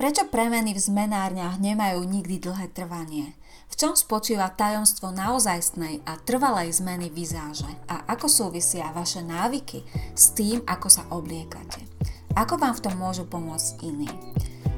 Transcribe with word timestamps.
Prečo 0.00 0.32
premeny 0.32 0.72
v 0.72 0.80
zmenárniach 0.80 1.60
nemajú 1.60 2.00
nikdy 2.08 2.40
dlhé 2.40 2.72
trvanie? 2.72 3.36
V 3.68 3.76
čom 3.76 3.92
spočíva 3.92 4.48
tajomstvo 4.48 5.12
naozajstnej 5.12 6.00
a 6.08 6.16
trvalej 6.16 6.80
zmeny 6.80 7.12
vizáže? 7.12 7.68
A 7.84 8.08
ako 8.08 8.24
súvisia 8.24 8.88
vaše 8.96 9.20
návyky 9.20 9.84
s 10.16 10.32
tým, 10.32 10.64
ako 10.64 10.88
sa 10.88 11.04
obliekate? 11.12 11.84
Ako 12.32 12.56
vám 12.56 12.80
v 12.80 12.84
tom 12.88 12.96
môžu 12.96 13.28
pomôcť 13.28 13.76
iní? 13.84 14.08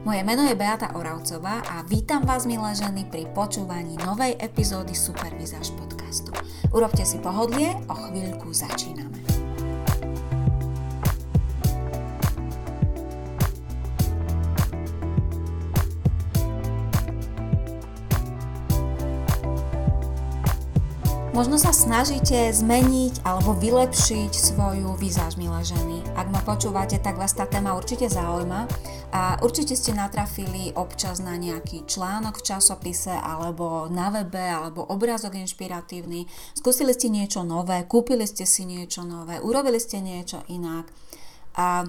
Moje 0.03 0.27
meno 0.27 0.43
je 0.43 0.59
Beata 0.59 0.91
Oravcová 0.99 1.63
a 1.71 1.87
vítam 1.87 2.27
vás, 2.27 2.43
milé 2.43 2.75
ženy, 2.75 3.07
pri 3.07 3.31
počúvaní 3.31 3.95
novej 4.03 4.35
epizódy 4.43 4.91
Supervizáž 4.91 5.71
podcastu. 5.79 6.35
Urobte 6.75 7.07
si 7.07 7.23
pohodlie, 7.23 7.71
o 7.87 7.95
chvíľku 7.95 8.51
začíname. 8.51 9.22
Možno 21.33 21.57
sa 21.57 21.73
snažíte 21.73 22.53
zmeniť 22.53 23.25
alebo 23.25 23.57
vylepšiť 23.57 24.33
svoju 24.37 25.01
výzáž, 25.01 25.41
milé 25.41 25.65
ženy. 25.65 26.05
Ak 26.13 26.29
ma 26.29 26.45
počúvate, 26.45 27.01
tak 27.01 27.17
vás 27.17 27.33
tá 27.33 27.49
téma 27.49 27.73
určite 27.73 28.05
zaujíma 28.05 28.69
a 29.17 29.41
určite 29.41 29.73
ste 29.73 29.97
natrafili 29.97 30.77
občas 30.77 31.25
na 31.25 31.41
nejaký 31.41 31.89
článok 31.89 32.37
v 32.37 32.47
časopise 32.53 33.17
alebo 33.17 33.89
na 33.89 34.13
webe 34.13 34.45
alebo 34.45 34.85
obrázok 34.85 35.41
inšpiratívny. 35.41 36.29
Skúsili 36.53 36.93
ste 36.93 37.09
niečo 37.09 37.41
nové, 37.49 37.81
kúpili 37.89 38.29
ste 38.29 38.45
si 38.45 38.69
niečo 38.69 39.01
nové, 39.01 39.41
urobili 39.41 39.81
ste 39.81 40.05
niečo 40.05 40.45
inak 40.53 40.85
a 41.57 41.89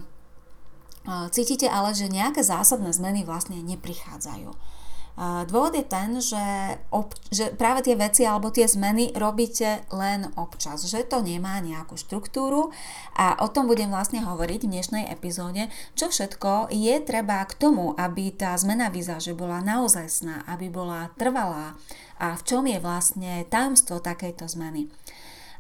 cítite 1.36 1.68
ale, 1.68 1.92
že 1.92 2.08
nejaké 2.08 2.48
zásadné 2.48 2.96
zmeny 2.96 3.28
vlastne 3.28 3.60
neprichádzajú. 3.60 4.73
Dôvod 5.22 5.78
je 5.78 5.86
ten, 5.86 6.18
že, 6.18 6.46
ob, 6.90 7.14
že 7.30 7.54
práve 7.54 7.86
tie 7.86 7.94
veci 7.94 8.26
alebo 8.26 8.50
tie 8.50 8.66
zmeny 8.66 9.14
robíte 9.14 9.86
len 9.94 10.26
občas, 10.34 10.90
že 10.90 11.06
to 11.06 11.22
nemá 11.22 11.62
nejakú 11.62 11.94
štruktúru 11.94 12.74
a 13.14 13.38
o 13.46 13.48
tom 13.54 13.70
budem 13.70 13.94
vlastne 13.94 14.26
hovoriť 14.26 14.66
v 14.66 14.72
dnešnej 14.74 15.06
epizóde, 15.14 15.70
čo 15.94 16.10
všetko 16.10 16.74
je 16.74 16.98
treba 17.06 17.46
k 17.46 17.54
tomu, 17.54 17.94
aby 17.94 18.34
tá 18.34 18.58
zmena 18.58 18.90
vizáže 18.90 19.38
bola 19.38 19.62
naozajstná, 19.62 20.50
aby 20.50 20.74
bola 20.74 21.14
trvalá 21.14 21.78
a 22.18 22.34
v 22.34 22.42
čom 22.42 22.66
je 22.66 22.82
vlastne 22.82 23.46
tajomstvo 23.54 24.02
takejto 24.02 24.50
zmeny. 24.50 24.90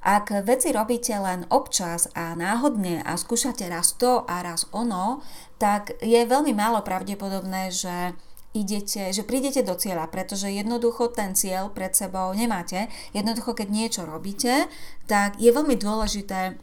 Ak 0.01 0.33
veci 0.43 0.73
robíte 0.73 1.13
len 1.13 1.45
občas 1.53 2.09
a 2.17 2.33
náhodne 2.33 3.05
a 3.05 3.15
skúšate 3.15 3.69
raz 3.69 3.95
to 3.95 4.25
a 4.25 4.41
raz 4.41 4.65
ono, 4.73 5.21
tak 5.61 5.95
je 6.01 6.25
veľmi 6.25 6.51
málo 6.57 6.83
pravdepodobné, 6.83 7.71
že 7.71 8.17
idete, 8.53 9.09
že 9.09 9.25
prídete 9.25 9.65
do 9.65 9.73
cieľa, 9.73 10.07
pretože 10.07 10.47
jednoducho 10.47 11.09
ten 11.09 11.33
cieľ 11.33 11.73
pred 11.73 11.91
sebou 11.97 12.31
nemáte. 12.37 12.87
Jednoducho, 13.11 13.57
keď 13.57 13.67
niečo 13.69 14.01
robíte, 14.05 14.69
tak 15.09 15.41
je 15.41 15.49
veľmi 15.49 15.73
dôležité 15.75 16.61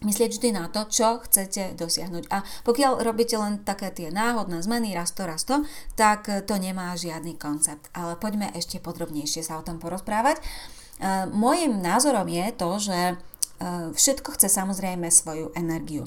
myslieť 0.00 0.30
vždy 0.32 0.48
na 0.56 0.72
to, 0.72 0.88
čo 0.88 1.20
chcete 1.20 1.76
dosiahnuť. 1.76 2.32
A 2.32 2.40
pokiaľ 2.64 3.04
robíte 3.04 3.36
len 3.36 3.60
také 3.60 3.92
tie 3.92 4.08
náhodné 4.08 4.64
zmeny, 4.64 4.96
raz 4.96 5.12
to, 5.12 5.28
raz 5.28 5.44
to, 5.44 5.60
tak 5.92 6.24
to 6.48 6.54
nemá 6.56 6.96
žiadny 6.96 7.36
koncept. 7.36 7.92
Ale 7.92 8.16
poďme 8.16 8.48
ešte 8.56 8.80
podrobnejšie 8.80 9.44
sa 9.44 9.60
o 9.60 9.64
tom 9.64 9.76
porozprávať. 9.76 10.40
Mojím 11.32 11.84
názorom 11.84 12.28
je 12.28 12.46
to, 12.52 12.70
že 12.76 12.98
e, 13.00 13.14
všetko 13.96 14.36
chce 14.36 14.52
samozrejme 14.52 15.08
svoju 15.08 15.48
energiu. 15.56 16.04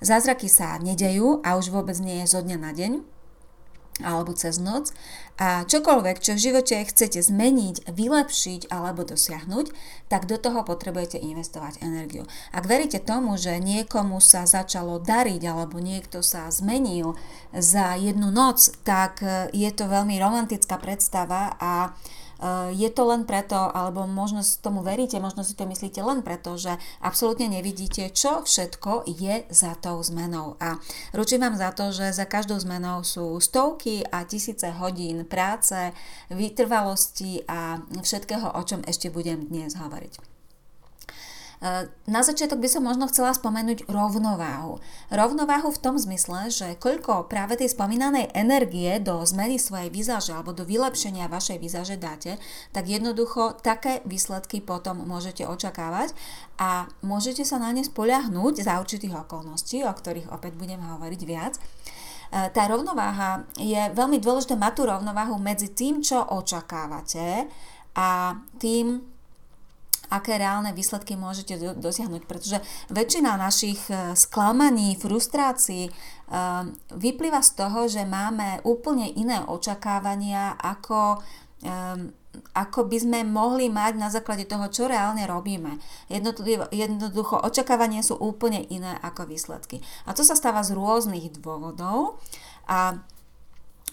Zázraky 0.00 0.48
sa 0.48 0.80
nedejú 0.80 1.44
a 1.44 1.60
už 1.60 1.68
vôbec 1.68 2.00
nie 2.00 2.24
je 2.24 2.32
zo 2.32 2.40
dňa 2.40 2.56
na 2.56 2.72
deň 2.72 3.19
alebo 4.04 4.32
cez 4.32 4.60
noc 4.60 4.92
a 5.40 5.64
čokoľvek, 5.64 6.20
čo 6.20 6.36
v 6.36 6.44
živote 6.52 6.76
chcete 6.84 7.16
zmeniť, 7.24 7.88
vylepšiť 7.88 8.68
alebo 8.68 9.08
dosiahnuť, 9.08 9.66
tak 10.12 10.28
do 10.28 10.36
toho 10.36 10.60
potrebujete 10.60 11.16
investovať 11.16 11.80
energiu. 11.80 12.28
Ak 12.52 12.68
veríte 12.68 13.00
tomu, 13.00 13.40
že 13.40 13.56
niekomu 13.56 14.20
sa 14.20 14.44
začalo 14.44 15.00
dariť 15.00 15.42
alebo 15.48 15.80
niekto 15.80 16.20
sa 16.20 16.52
zmenil 16.52 17.16
za 17.56 17.96
jednu 17.96 18.28
noc, 18.28 18.68
tak 18.84 19.24
je 19.56 19.70
to 19.72 19.88
veľmi 19.88 20.20
romantická 20.20 20.76
predstava 20.76 21.56
a 21.56 21.72
Eh, 21.92 22.19
je 22.72 22.88
to 22.88 23.02
len 23.04 23.28
preto, 23.28 23.56
alebo 23.56 24.08
možno 24.08 24.40
tomu 24.64 24.80
veríte, 24.80 25.20
možno 25.20 25.44
si 25.44 25.52
to 25.52 25.68
myslíte 25.68 26.00
len 26.00 26.24
preto, 26.24 26.56
že 26.56 26.80
absolútne 27.04 27.52
nevidíte, 27.52 28.08
čo 28.12 28.40
všetko 28.40 29.04
je 29.04 29.44
za 29.52 29.76
tou 29.76 30.00
zmenou. 30.00 30.56
A 30.60 30.80
ručím 31.12 31.44
vám 31.44 31.60
za 31.60 31.70
to, 31.76 31.92
že 31.92 32.16
za 32.16 32.24
každou 32.24 32.56
zmenou 32.56 33.04
sú 33.04 33.36
stovky 33.40 34.00
a 34.08 34.24
tisíce 34.24 34.68
hodín 34.80 35.28
práce, 35.28 35.92
vytrvalosti 36.32 37.44
a 37.44 37.82
všetkého, 38.00 38.56
o 38.56 38.62
čom 38.64 38.80
ešte 38.88 39.12
budem 39.12 39.44
dnes 39.44 39.76
hovoriť. 39.76 40.29
Na 42.08 42.24
začiatok 42.24 42.56
by 42.56 42.68
som 42.72 42.88
možno 42.88 43.04
chcela 43.12 43.36
spomenúť 43.36 43.84
rovnováhu. 43.84 44.80
Rovnováhu 45.12 45.68
v 45.68 45.82
tom 45.84 46.00
zmysle, 46.00 46.48
že 46.48 46.72
koľko 46.80 47.28
práve 47.28 47.60
tej 47.60 47.76
spomínanej 47.76 48.32
energie 48.32 48.96
do 48.96 49.20
zmeny 49.28 49.60
svojej 49.60 49.92
výzaže 49.92 50.32
alebo 50.32 50.56
do 50.56 50.64
vylepšenia 50.64 51.28
vašej 51.28 51.60
výzaže 51.60 52.00
dáte, 52.00 52.40
tak 52.72 52.88
jednoducho 52.88 53.60
také 53.60 54.00
výsledky 54.08 54.64
potom 54.64 55.04
môžete 55.04 55.44
očakávať 55.44 56.16
a 56.56 56.88
môžete 57.04 57.44
sa 57.44 57.60
na 57.60 57.76
ne 57.76 57.84
spoľahnúť 57.84 58.64
za 58.64 58.80
určitých 58.80 59.28
okolností, 59.28 59.84
o 59.84 59.92
ktorých 59.92 60.32
opäť 60.32 60.56
budem 60.56 60.80
hovoriť 60.80 61.20
viac 61.28 61.60
tá 62.30 62.62
rovnováha 62.70 63.42
je 63.58 63.90
veľmi 63.90 64.22
dôležité 64.22 64.54
mať 64.54 64.72
tú 64.78 64.82
rovnováhu 64.86 65.34
medzi 65.42 65.74
tým, 65.74 65.98
čo 65.98 66.22
očakávate 66.22 67.50
a 67.98 68.38
tým, 68.62 69.02
aké 70.10 70.36
reálne 70.36 70.74
výsledky 70.74 71.14
môžete 71.14 71.54
do, 71.56 71.70
dosiahnuť, 71.78 72.22
pretože 72.26 72.58
väčšina 72.90 73.38
našich 73.38 73.78
e, 73.88 74.18
sklamaní, 74.18 74.98
frustrácií 74.98 75.88
e, 75.88 75.92
vyplýva 76.92 77.40
z 77.40 77.50
toho, 77.54 77.86
že 77.86 78.02
máme 78.02 78.60
úplne 78.66 79.06
iné 79.06 79.40
očakávania, 79.46 80.58
ako 80.58 81.22
e, 81.62 82.18
ako 82.54 82.86
by 82.86 82.98
sme 82.98 83.18
mohli 83.26 83.66
mať 83.66 83.92
na 83.98 84.06
základe 84.06 84.46
toho, 84.46 84.70
čo 84.70 84.86
reálne 84.86 85.26
robíme. 85.26 85.82
Jednoducho, 86.70 87.42
očakávania 87.42 88.06
sú 88.06 88.14
úplne 88.22 88.62
iné 88.70 88.94
ako 89.02 89.26
výsledky. 89.26 89.82
A 90.06 90.14
to 90.14 90.22
sa 90.22 90.38
stáva 90.38 90.62
z 90.62 90.78
rôznych 90.78 91.26
dôvodov 91.42 92.22
a 92.70 93.02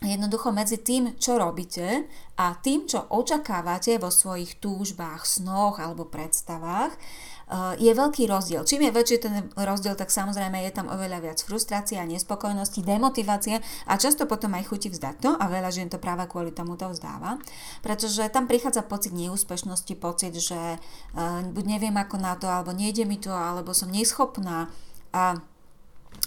jednoducho 0.05 0.53
medzi 0.53 0.77
tým, 0.77 1.17
čo 1.17 1.41
robíte 1.41 2.05
a 2.37 2.53
tým, 2.53 2.85
čo 2.85 3.09
očakávate 3.09 3.97
vo 3.97 4.13
svojich 4.13 4.61
túžbách, 4.61 5.25
snoch 5.25 5.81
alebo 5.81 6.05
predstavách, 6.05 6.93
eh, 6.93 7.73
je 7.81 7.89
veľký 7.89 8.29
rozdiel. 8.29 8.61
Čím 8.61 8.89
je 8.89 8.91
väčší 8.93 9.17
ten 9.17 9.49
rozdiel, 9.57 9.97
tak 9.97 10.13
samozrejme 10.13 10.61
je 10.69 10.71
tam 10.75 10.93
oveľa 10.93 11.17
viac 11.25 11.39
frustrácie 11.41 11.97
a 11.97 12.05
nespokojnosti, 12.05 12.85
demotivácie 12.85 13.57
a 13.89 13.93
často 13.97 14.29
potom 14.29 14.53
aj 14.53 14.69
chuti 14.69 14.93
vzdať 14.93 15.15
to 15.17 15.31
a 15.33 15.43
veľa 15.49 15.73
žien 15.73 15.89
to 15.89 15.97
práve 15.97 16.29
kvôli 16.29 16.53
tomu 16.53 16.77
to 16.77 16.93
vzdáva, 16.93 17.41
pretože 17.81 18.21
tam 18.29 18.45
prichádza 18.45 18.85
pocit 18.85 19.17
neúspešnosti, 19.17 19.97
pocit, 19.97 20.37
že 20.37 20.77
eh, 20.77 21.41
buď 21.41 21.65
neviem 21.65 21.97
ako 21.97 22.21
na 22.21 22.37
to, 22.37 22.45
alebo 22.45 22.69
nejde 22.69 23.01
mi 23.09 23.17
to, 23.17 23.33
alebo 23.33 23.73
som 23.73 23.89
neschopná 23.89 24.69
a 25.09 25.41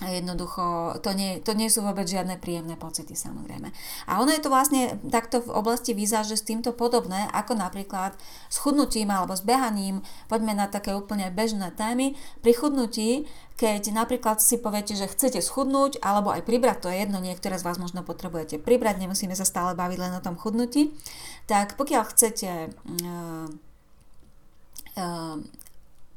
jednoducho 0.00 0.96
to 1.04 1.12
nie, 1.12 1.44
to 1.44 1.52
nie 1.52 1.68
sú 1.68 1.84
vôbec 1.84 2.08
žiadne 2.08 2.40
príjemné 2.40 2.80
pocity 2.80 3.12
samozrejme. 3.12 3.68
A 4.08 4.22
ono 4.22 4.32
je 4.32 4.40
to 4.40 4.48
vlastne 4.48 4.96
takto 5.12 5.44
v 5.44 5.52
oblasti 5.52 5.92
výzaže 5.92 6.40
s 6.40 6.46
týmto 6.46 6.72
podobné, 6.72 7.28
ako 7.36 7.58
napríklad 7.58 8.16
s 8.48 8.56
chudnutím 8.56 9.12
alebo 9.12 9.36
s 9.36 9.44
behaním, 9.44 10.00
poďme 10.32 10.56
na 10.56 10.66
také 10.72 10.96
úplne 10.96 11.28
bežné 11.28 11.68
témy, 11.76 12.16
pri 12.40 12.52
chudnutí, 12.56 13.28
keď 13.60 13.92
napríklad 13.92 14.40
si 14.40 14.56
poviete, 14.56 14.96
že 14.96 15.04
chcete 15.04 15.44
schudnúť 15.44 16.00
alebo 16.00 16.32
aj 16.32 16.48
pribrať, 16.48 16.76
to 16.80 16.88
je 16.88 17.04
jedno, 17.04 17.20
niektoré 17.20 17.60
z 17.60 17.66
vás 17.68 17.76
možno 17.76 18.00
potrebujete 18.00 18.56
pribrať, 18.56 19.04
nemusíme 19.04 19.36
sa 19.36 19.44
stále 19.44 19.76
baviť 19.76 19.98
len 20.00 20.16
o 20.16 20.24
tom 20.24 20.40
chudnutí, 20.40 20.96
tak 21.44 21.76
pokiaľ 21.76 22.02
chcete 22.08 22.72
uh, 22.72 23.52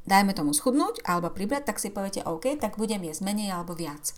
dajme 0.07 0.35
tomu 0.35 0.51
schudnúť 0.51 1.03
alebo 1.07 1.31
pribrať, 1.31 1.69
tak 1.71 1.77
si 1.79 1.91
poviete 1.91 2.23
OK, 2.23 2.59
tak 2.59 2.75
budem 2.79 3.03
jesť 3.03 3.23
menej 3.23 3.55
alebo 3.55 3.75
viac. 3.75 4.15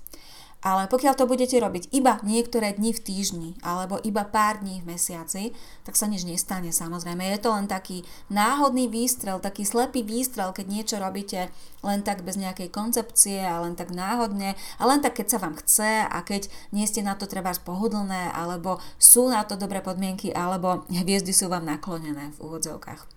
Ale 0.65 0.89
pokiaľ 0.89 1.13
to 1.13 1.29
budete 1.29 1.53
robiť 1.61 1.93
iba 1.93 2.17
niektoré 2.25 2.73
dni 2.73 2.89
v 2.89 3.03
týždni 3.05 3.49
alebo 3.61 4.01
iba 4.01 4.25
pár 4.25 4.65
dní 4.65 4.81
v 4.81 4.97
mesiaci, 4.97 5.53
tak 5.85 5.93
sa 5.93 6.09
nič 6.09 6.25
nestane 6.25 6.73
samozrejme. 6.73 7.21
Je 7.21 7.37
to 7.37 7.53
len 7.53 7.69
taký 7.69 8.01
náhodný 8.33 8.89
výstrel, 8.89 9.37
taký 9.37 9.61
slepý 9.61 10.01
výstrel, 10.01 10.57
keď 10.57 10.65
niečo 10.65 10.97
robíte 10.97 11.53
len 11.85 12.01
tak 12.01 12.25
bez 12.25 12.41
nejakej 12.41 12.73
koncepcie 12.73 13.45
a 13.45 13.61
len 13.61 13.77
tak 13.77 13.93
náhodne 13.93 14.57
a 14.81 14.83
len 14.89 15.05
tak, 15.05 15.21
keď 15.21 15.38
sa 15.38 15.41
vám 15.45 15.53
chce 15.61 16.01
a 16.01 16.17
keď 16.25 16.49
nie 16.73 16.89
ste 16.89 17.05
na 17.05 17.13
to 17.13 17.29
treba 17.29 17.53
pohodlné 17.53 18.33
alebo 18.33 18.81
sú 18.97 19.29
na 19.29 19.45
to 19.45 19.53
dobré 19.61 19.85
podmienky 19.85 20.33
alebo 20.33 20.81
hviezdy 20.89 21.29
sú 21.29 21.45
vám 21.45 21.69
naklonené 21.69 22.33
v 22.33 22.41
úvodzovkách. 22.41 23.14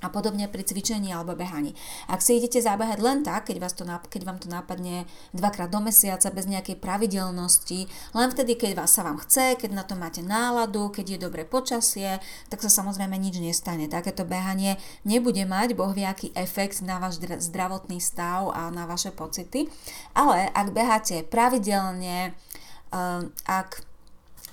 A 0.00 0.08
podobne 0.08 0.48
pri 0.48 0.64
cvičení 0.64 1.12
alebo 1.12 1.36
behaní. 1.36 1.76
Ak 2.08 2.24
si 2.24 2.40
idete 2.40 2.60
zabehať 2.60 2.98
len 3.00 3.20
tak, 3.20 3.52
keď, 3.52 3.56
vás 3.60 3.76
to, 3.76 3.84
keď 3.84 4.22
vám 4.24 4.38
to 4.40 4.48
napadne 4.48 5.04
dvakrát 5.36 5.68
do 5.68 5.80
mesiaca 5.84 6.32
bez 6.32 6.48
nejakej 6.48 6.80
pravidelnosti, 6.80 7.86
len 8.16 8.28
vtedy, 8.32 8.56
keď 8.56 8.84
vás 8.84 8.96
sa 8.96 9.04
vám 9.04 9.20
chce, 9.20 9.60
keď 9.60 9.70
na 9.76 9.84
to 9.84 9.94
máte 9.94 10.24
náladu, 10.24 10.88
keď 10.88 11.16
je 11.16 11.18
dobré 11.20 11.44
počasie, 11.44 12.18
tak 12.48 12.64
sa 12.64 12.72
samozrejme 12.72 13.12
nič 13.20 13.38
nestane. 13.38 13.86
Takéto 13.86 14.24
behanie 14.24 14.80
nebude 15.04 15.44
mať 15.44 15.76
bohviaký 15.76 16.32
efekt 16.32 16.80
na 16.80 16.96
váš 16.96 17.20
zdravotný 17.20 18.00
stav 18.00 18.48
a 18.56 18.72
na 18.72 18.88
vaše 18.88 19.12
pocity, 19.12 19.68
ale 20.16 20.48
ak 20.50 20.72
beháte 20.72 21.22
pravidelne, 21.28 22.32
eh, 22.32 23.22
ak 23.44 23.89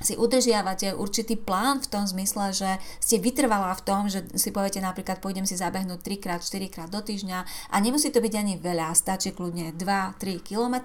si 0.02 0.14
udržiavate 0.14 0.94
určitý 0.94 1.38
plán 1.38 1.82
v 1.82 1.90
tom 1.90 2.04
zmysle, 2.06 2.54
že 2.54 2.70
ste 3.02 3.18
vytrvala 3.18 3.74
v 3.78 3.82
tom, 3.82 4.02
že 4.10 4.26
si 4.38 4.54
poviete 4.54 4.82
napríklad 4.82 5.20
pôjdem 5.20 5.46
si 5.50 5.58
zabehnúť 5.58 6.00
3 6.02 6.24
krát, 6.24 6.42
4 6.42 6.74
krát 6.74 6.90
do 6.90 7.02
týždňa 7.02 7.40
a 7.74 7.76
nemusí 7.82 8.14
to 8.14 8.22
byť 8.22 8.34
ani 8.38 8.54
veľa, 8.62 8.94
stačí 8.94 9.34
kľudne 9.34 9.74
2-3 9.76 10.42
km, 10.46 10.76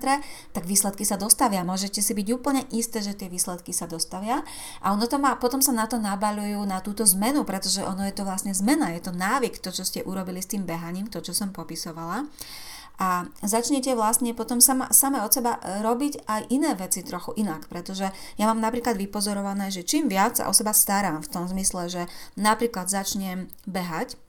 tak 0.53 0.65
výsledky 0.65 1.05
sa 1.05 1.21
dostavia. 1.21 1.67
Môžete 1.67 2.01
si 2.01 2.13
byť 2.17 2.29
úplne 2.33 2.63
isté, 2.73 3.05
že 3.05 3.13
tie 3.13 3.29
výsledky 3.29 3.77
sa 3.77 3.85
dostavia 3.85 4.41
a 4.81 4.87
ono 4.93 5.05
to 5.05 5.21
má, 5.21 5.37
potom 5.37 5.61
sa 5.61 5.77
na 5.77 5.85
to 5.85 6.01
nabaľujú 6.01 6.65
na 6.65 6.81
túto 6.81 7.05
zmenu, 7.05 7.45
pretože 7.45 7.85
ono 7.85 8.05
je 8.09 8.15
to 8.17 8.25
vlastne 8.25 8.57
zmena, 8.57 8.93
je 8.97 9.05
to 9.05 9.13
návyk, 9.13 9.61
to, 9.61 9.71
čo 9.73 9.85
ste 9.85 10.01
urobili 10.05 10.41
s 10.41 10.51
tým 10.51 10.65
behaním, 10.65 11.09
to, 11.09 11.21
čo 11.21 11.37
som 11.37 11.53
popisovala 11.53 12.25
a 13.01 13.25
začnete 13.41 13.97
vlastne 13.97 14.37
potom 14.37 14.61
sama, 14.61 14.93
same 14.93 15.21
od 15.25 15.33
seba 15.33 15.59
e, 15.59 15.81
robiť 15.81 16.29
aj 16.29 16.43
iné 16.53 16.77
veci 16.77 17.01
trochu 17.01 17.33
inak, 17.41 17.67
pretože 17.67 18.09
ja 18.37 18.45
mám 18.47 18.61
napríklad 18.61 19.01
vypozorované, 19.01 19.73
že 19.73 19.87
čím 19.87 20.07
viac 20.13 20.39
sa 20.39 20.49
o 20.49 20.55
seba 20.55 20.77
starám 20.77 21.25
v 21.25 21.31
tom 21.33 21.45
zmysle, 21.49 21.89
že 21.89 22.03
napríklad 22.37 22.93
začnem 22.93 23.49
behať, 23.65 24.21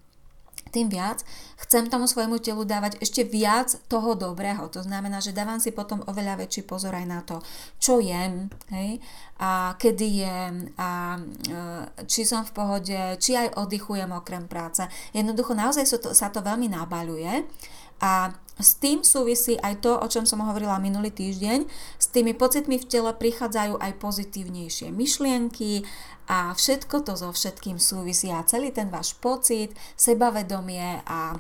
tým 0.74 0.90
viac 0.90 1.22
chcem 1.62 1.86
tomu 1.86 2.10
svojmu 2.10 2.42
telu 2.42 2.66
dávať 2.66 2.98
ešte 2.98 3.22
viac 3.22 3.78
toho 3.86 4.18
dobrého. 4.18 4.66
To 4.74 4.82
znamená, 4.82 5.22
že 5.22 5.38
dávam 5.38 5.62
si 5.62 5.70
potom 5.70 6.02
oveľa 6.10 6.42
väčší 6.42 6.66
pozor 6.66 6.98
aj 6.98 7.06
na 7.06 7.22
to, 7.22 7.38
čo 7.78 8.02
jem, 8.02 8.50
hej, 8.74 8.98
a 9.38 9.78
kedy 9.78 10.08
jem, 10.26 10.56
a 10.82 11.22
e, 11.22 11.22
či 12.10 12.26
som 12.26 12.42
v 12.42 12.52
pohode, 12.58 13.00
či 13.22 13.38
aj 13.38 13.54
oddychujem 13.54 14.10
okrem 14.18 14.50
práce. 14.50 14.82
Jednoducho 15.14 15.54
naozaj 15.54 15.86
sa 15.86 15.98
to, 16.02 16.10
sa 16.18 16.34
to 16.34 16.42
veľmi 16.42 16.74
nabaľuje 16.74 17.46
a 18.02 18.34
s 18.60 18.78
tým 18.78 19.02
súvisí 19.02 19.58
aj 19.58 19.82
to, 19.82 19.98
o 19.98 20.08
čom 20.08 20.30
som 20.30 20.46
hovorila 20.46 20.78
minulý 20.78 21.10
týždeň. 21.10 21.66
S 21.98 22.08
tými 22.14 22.38
pocitmi 22.38 22.78
v 22.78 22.86
tele 22.86 23.10
prichádzajú 23.10 23.82
aj 23.82 23.92
pozitívnejšie 23.98 24.94
myšlienky 24.94 25.82
a 26.30 26.54
všetko 26.54 27.02
to 27.02 27.18
so 27.18 27.30
všetkým 27.34 27.82
súvisí 27.82 28.30
a 28.30 28.46
celý 28.46 28.70
ten 28.70 28.94
váš 28.94 29.18
pocit, 29.18 29.74
sebavedomie 29.98 31.02
a 31.10 31.36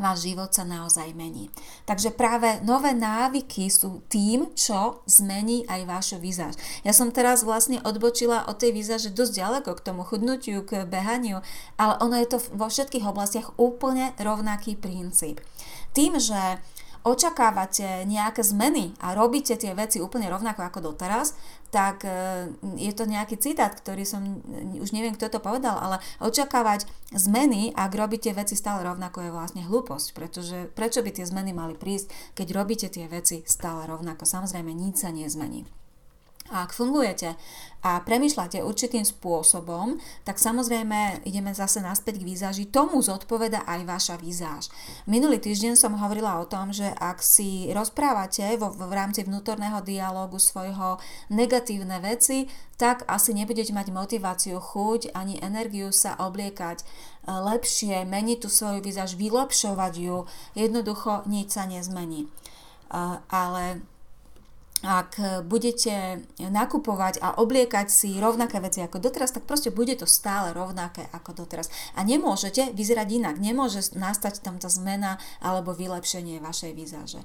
váš 0.00 0.32
život 0.32 0.48
sa 0.48 0.64
naozaj 0.64 1.12
mení. 1.12 1.52
Takže 1.84 2.16
práve 2.16 2.62
nové 2.64 2.96
návyky 2.96 3.68
sú 3.68 4.00
tým, 4.08 4.48
čo 4.56 5.04
zmení 5.04 5.68
aj 5.68 5.80
vašu 5.84 6.16
výzaž. 6.22 6.56
Ja 6.86 6.96
som 6.96 7.12
teraz 7.12 7.44
vlastne 7.44 7.84
odbočila 7.84 8.48
od 8.48 8.56
tej 8.56 8.72
výzaže 8.72 9.12
dosť 9.12 9.32
ďaleko 9.36 9.70
k 9.76 9.84
tomu 9.84 10.02
chudnutiu, 10.06 10.64
k 10.64 10.88
behaniu, 10.88 11.44
ale 11.76 11.94
ono 12.00 12.16
je 12.16 12.28
to 12.32 12.38
vo 12.56 12.72
všetkých 12.72 13.04
oblastiach 13.04 13.52
úplne 13.60 14.16
rovnaký 14.16 14.80
princíp. 14.80 15.44
Tým, 15.90 16.18
že 16.20 16.60
očakávate 17.00 18.04
nejaké 18.04 18.44
zmeny 18.44 18.92
a 19.00 19.16
robíte 19.16 19.56
tie 19.56 19.72
veci 19.72 20.04
úplne 20.04 20.28
rovnako 20.28 20.60
ako 20.68 20.92
doteraz, 20.92 21.32
tak 21.72 22.04
e, 22.04 22.12
je 22.76 22.92
to 22.92 23.08
nejaký 23.08 23.40
citát, 23.40 23.72
ktorý 23.72 24.04
som, 24.04 24.20
už 24.76 24.92
neviem, 24.92 25.16
kto 25.16 25.32
to 25.32 25.40
povedal, 25.40 25.80
ale 25.80 25.96
očakávať 26.20 26.84
zmeny, 27.16 27.72
ak 27.72 27.96
robíte 27.96 28.28
veci 28.36 28.52
stále 28.52 28.84
rovnako, 28.84 29.24
je 29.24 29.32
vlastne 29.32 29.62
hlúposť, 29.64 30.12
pretože 30.12 30.68
prečo 30.76 31.00
by 31.00 31.10
tie 31.14 31.24
zmeny 31.24 31.56
mali 31.56 31.72
prísť, 31.72 32.36
keď 32.36 32.48
robíte 32.52 32.88
tie 32.92 33.08
veci 33.08 33.40
stále 33.48 33.88
rovnako? 33.88 34.28
Samozrejme, 34.28 34.68
nič 34.68 35.00
sa 35.00 35.08
nezmení. 35.08 35.79
A 36.50 36.66
ak 36.66 36.74
fungujete 36.74 37.38
a 37.80 37.96
premyšľate 38.04 38.60
určitým 38.60 39.08
spôsobom, 39.08 39.96
tak 40.28 40.36
samozrejme 40.36 41.24
ideme 41.24 41.56
zase 41.56 41.80
naspäť 41.80 42.20
k 42.20 42.28
výzáži. 42.28 42.68
Tomu 42.68 43.00
zodpoveda 43.00 43.64
aj 43.64 43.80
vaša 43.88 44.14
výzáž. 44.20 44.68
Minulý 45.08 45.40
týždeň 45.40 45.80
som 45.80 45.96
hovorila 45.96 46.44
o 46.44 46.48
tom, 46.50 46.76
že 46.76 46.92
ak 47.00 47.24
si 47.24 47.72
rozprávate 47.72 48.60
vo, 48.60 48.68
v 48.76 48.92
rámci 48.92 49.24
vnútorného 49.24 49.80
dialógu 49.80 50.36
svojho 50.36 51.00
negatívne 51.32 52.04
veci, 52.04 52.52
tak 52.76 53.08
asi 53.08 53.32
nebudete 53.32 53.72
mať 53.72 53.88
motiváciu, 53.92 54.60
chuť 54.60 55.16
ani 55.16 55.40
energiu 55.40 55.88
sa 55.88 56.20
obliekať 56.20 56.80
e, 56.80 56.84
lepšie, 57.32 58.04
meniť 58.04 58.44
tú 58.44 58.48
svoju 58.52 58.84
výzáž, 58.84 59.16
vylepšovať 59.16 59.92
ju. 59.96 60.28
Jednoducho 60.52 61.24
nič 61.24 61.56
sa 61.56 61.64
nezmení. 61.64 62.28
Uh, 62.90 63.22
ale 63.30 63.86
ak 64.80 65.44
budete 65.44 66.24
nakupovať 66.40 67.20
a 67.20 67.36
obliekať 67.36 67.92
si 67.92 68.16
rovnaké 68.16 68.64
veci 68.64 68.80
ako 68.80 68.96
doteraz, 68.96 69.36
tak 69.36 69.44
proste 69.44 69.68
bude 69.68 69.92
to 69.92 70.08
stále 70.08 70.56
rovnaké 70.56 71.04
ako 71.12 71.44
doteraz. 71.44 71.68
A 71.96 72.00
nemôžete 72.00 72.72
vyzerať 72.72 73.08
inak, 73.20 73.36
nemôže 73.36 73.92
nastať 73.92 74.40
tam 74.40 74.56
tá 74.56 74.72
zmena 74.72 75.20
alebo 75.44 75.76
vylepšenie 75.76 76.40
vašej 76.40 76.72
výzaže. 76.72 77.20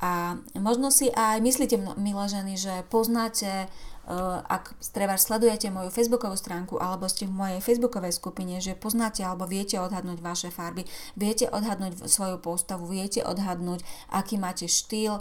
A 0.00 0.40
možno 0.56 0.88
si 0.88 1.12
aj 1.12 1.44
myslíte, 1.44 1.76
milé 2.00 2.24
ženy, 2.24 2.56
že 2.56 2.72
poznáte, 2.88 3.68
eh, 3.68 4.48
ak 4.48 4.72
treba 4.96 5.20
sledujete 5.20 5.68
moju 5.68 5.92
facebookovú 5.92 6.40
stránku 6.40 6.80
alebo 6.80 7.04
ste 7.04 7.28
v 7.28 7.36
mojej 7.36 7.60
facebookovej 7.60 8.16
skupine, 8.16 8.64
že 8.64 8.72
poznáte 8.72 9.20
alebo 9.20 9.44
viete 9.44 9.76
odhadnúť 9.76 10.24
vaše 10.24 10.48
farby, 10.48 10.88
viete 11.20 11.52
odhadnúť 11.52 12.08
svoju 12.08 12.40
postavu, 12.40 12.88
viete 12.88 13.20
odhadnúť, 13.20 13.84
aký 14.08 14.40
máte 14.40 14.64
štýl, 14.64 15.20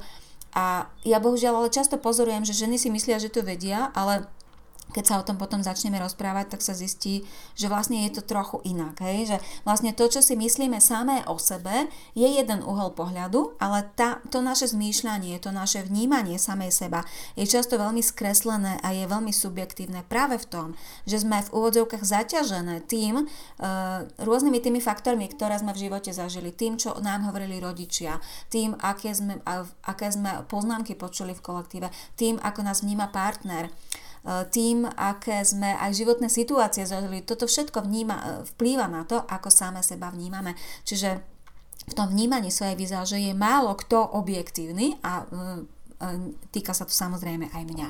a 0.54 0.90
ja 1.06 1.18
bohužiaľ 1.22 1.64
ale 1.66 1.70
často 1.70 2.02
pozorujem, 2.02 2.42
že 2.46 2.58
ženy 2.58 2.82
si 2.82 2.90
myslia, 2.90 3.22
že 3.22 3.30
to 3.30 3.46
vedia, 3.46 3.94
ale 3.94 4.26
keď 4.90 5.04
sa 5.06 5.16
o 5.22 5.26
tom 5.26 5.38
potom 5.38 5.62
začneme 5.62 6.02
rozprávať, 6.02 6.58
tak 6.58 6.62
sa 6.66 6.74
zistí, 6.74 7.22
že 7.54 7.70
vlastne 7.70 8.10
je 8.10 8.18
to 8.18 8.26
trochu 8.26 8.58
inak. 8.66 8.98
Hej? 9.02 9.36
Že 9.36 9.38
vlastne 9.62 9.92
to, 9.94 10.10
čo 10.10 10.26
si 10.26 10.34
myslíme 10.34 10.82
samé 10.82 11.22
o 11.30 11.38
sebe, 11.38 11.90
je 12.18 12.26
jeden 12.26 12.66
uhol 12.66 12.94
pohľadu, 12.98 13.60
ale 13.62 13.86
tá, 13.94 14.22
to 14.34 14.42
naše 14.42 14.74
zmýšľanie, 14.74 15.38
to 15.38 15.54
naše 15.54 15.86
vnímanie 15.86 16.42
samej 16.42 16.74
seba 16.74 17.06
je 17.38 17.46
často 17.46 17.78
veľmi 17.78 18.02
skreslené 18.02 18.82
a 18.82 18.90
je 18.94 19.06
veľmi 19.06 19.30
subjektívne 19.30 20.02
práve 20.10 20.42
v 20.42 20.50
tom, 20.50 20.68
že 21.06 21.22
sme 21.22 21.42
v 21.46 21.54
úvodzovkách 21.54 22.02
zaťažené 22.02 22.86
tým, 22.90 23.24
e, 23.24 23.26
rôznymi 24.18 24.60
tými 24.60 24.82
faktormi, 24.82 25.30
ktoré 25.30 25.62
sme 25.62 25.72
v 25.78 25.86
živote 25.90 26.12
zažili, 26.12 26.50
tým, 26.50 26.82
čo 26.82 26.98
nám 27.00 27.30
hovorili 27.30 27.62
rodičia, 27.62 28.18
tým, 28.50 28.74
aké 28.82 29.14
sme, 29.14 29.38
aké 29.86 30.10
sme 30.10 30.44
poznámky 30.50 30.98
počuli 30.98 31.38
v 31.38 31.46
kolektíve, 31.46 31.88
tým, 32.18 32.42
ako 32.42 32.60
nás 32.66 32.82
vníma 32.82 33.14
partner 33.14 33.70
tým, 34.50 34.86
aké 34.86 35.42
sme 35.42 35.74
aj 35.80 35.92
životné 35.96 36.30
situácie 36.30 36.86
zažili. 36.86 37.26
Toto 37.26 37.50
všetko 37.50 37.82
vníma, 37.82 38.16
e, 38.16 38.26
vplýva 38.56 38.86
na 38.86 39.08
to, 39.08 39.22
ako 39.26 39.50
same 39.50 39.82
seba 39.82 40.14
vnímame. 40.14 40.54
Čiže 40.86 41.10
v 41.90 41.94
tom 41.98 42.12
vnímaní 42.12 42.54
svojej 42.54 42.78
vizáže 42.78 43.18
je 43.18 43.34
málo 43.34 43.74
kto 43.74 43.98
objektívny 44.18 45.02
a 45.02 45.24
e, 45.24 45.26
týka 46.54 46.78
sa 46.78 46.86
to 46.86 46.94
samozrejme 46.94 47.50
aj 47.50 47.64
mňa. 47.66 47.90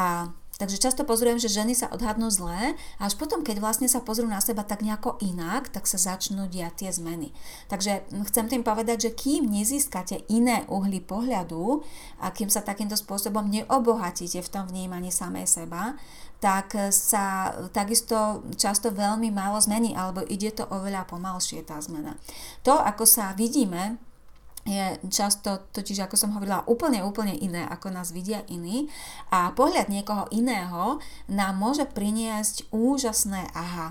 A 0.00 0.32
Takže 0.62 0.78
často 0.78 1.02
pozorujem, 1.02 1.42
že 1.42 1.50
ženy 1.50 1.74
sa 1.74 1.90
odhadnú 1.90 2.30
zlé 2.30 2.78
a 3.02 3.10
až 3.10 3.18
potom, 3.18 3.42
keď 3.42 3.58
vlastne 3.58 3.90
sa 3.90 3.98
pozrú 3.98 4.30
na 4.30 4.38
seba 4.38 4.62
tak 4.62 4.86
nejako 4.86 5.18
inak, 5.18 5.74
tak 5.74 5.90
sa 5.90 5.98
začnú 5.98 6.46
diať 6.46 6.86
tie 6.86 6.90
zmeny. 6.94 7.34
Takže 7.66 8.06
chcem 8.30 8.46
tým 8.46 8.62
povedať, 8.62 9.10
že 9.10 9.10
kým 9.10 9.50
nezískate 9.50 10.22
iné 10.30 10.62
uhly 10.70 11.02
pohľadu 11.02 11.82
a 12.22 12.30
kým 12.30 12.46
sa 12.46 12.62
takýmto 12.62 12.94
spôsobom 12.94 13.42
neobohatíte 13.50 14.38
v 14.38 14.52
tom 14.54 14.70
vnímaní 14.70 15.10
samej 15.10 15.50
seba, 15.50 15.98
tak 16.38 16.78
sa 16.94 17.50
takisto 17.74 18.46
často 18.54 18.94
veľmi 18.94 19.34
málo 19.34 19.58
zmení, 19.58 19.98
alebo 19.98 20.22
ide 20.22 20.54
to 20.54 20.62
oveľa 20.70 21.10
pomalšie 21.10 21.66
tá 21.66 21.82
zmena. 21.82 22.14
To, 22.62 22.78
ako 22.78 23.02
sa 23.02 23.34
vidíme 23.34 23.98
je 24.62 24.98
často, 25.10 25.58
totiž 25.74 26.06
ako 26.06 26.14
som 26.14 26.30
hovorila, 26.38 26.62
úplne, 26.70 27.02
úplne 27.02 27.34
iné, 27.34 27.66
ako 27.66 27.90
nás 27.90 28.14
vidia 28.14 28.46
iní. 28.46 28.86
A 29.34 29.50
pohľad 29.52 29.90
niekoho 29.90 30.30
iného 30.30 31.02
nám 31.26 31.54
môže 31.58 31.82
priniesť 31.90 32.70
úžasné 32.70 33.50
aha. 33.52 33.90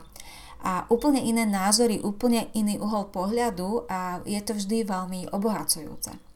A 0.62 0.86
úplne 0.94 1.20
iné 1.20 1.44
názory, 1.44 2.00
úplne 2.00 2.48
iný 2.54 2.78
uhol 2.78 3.10
pohľadu 3.10 3.90
a 3.90 4.22
je 4.24 4.40
to 4.46 4.54
vždy 4.54 4.86
veľmi 4.86 5.34
obohacujúce 5.34 6.31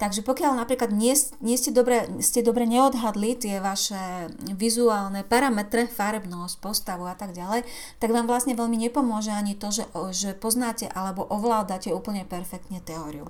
takže 0.00 0.24
pokiaľ 0.24 0.56
napríklad 0.56 0.88
nie, 0.88 1.12
nie 1.44 1.56
ste, 1.60 1.68
dobre, 1.68 2.08
ste 2.24 2.40
dobre 2.40 2.64
neodhadli 2.64 3.36
tie 3.36 3.60
vaše 3.60 4.32
vizuálne 4.56 5.20
parametre, 5.20 5.84
farebnosť, 5.84 6.64
postavu 6.64 7.04
a 7.04 7.12
tak 7.12 7.36
ďalej, 7.36 7.68
tak 8.00 8.08
vám 8.08 8.24
vlastne 8.24 8.56
veľmi 8.56 8.80
nepomôže 8.88 9.28
ani 9.28 9.52
to, 9.52 9.68
že, 9.68 9.84
že 10.16 10.32
poznáte 10.32 10.88
alebo 10.88 11.28
ovládate 11.28 11.92
úplne 11.92 12.24
perfektne 12.24 12.80
teóriu. 12.80 13.28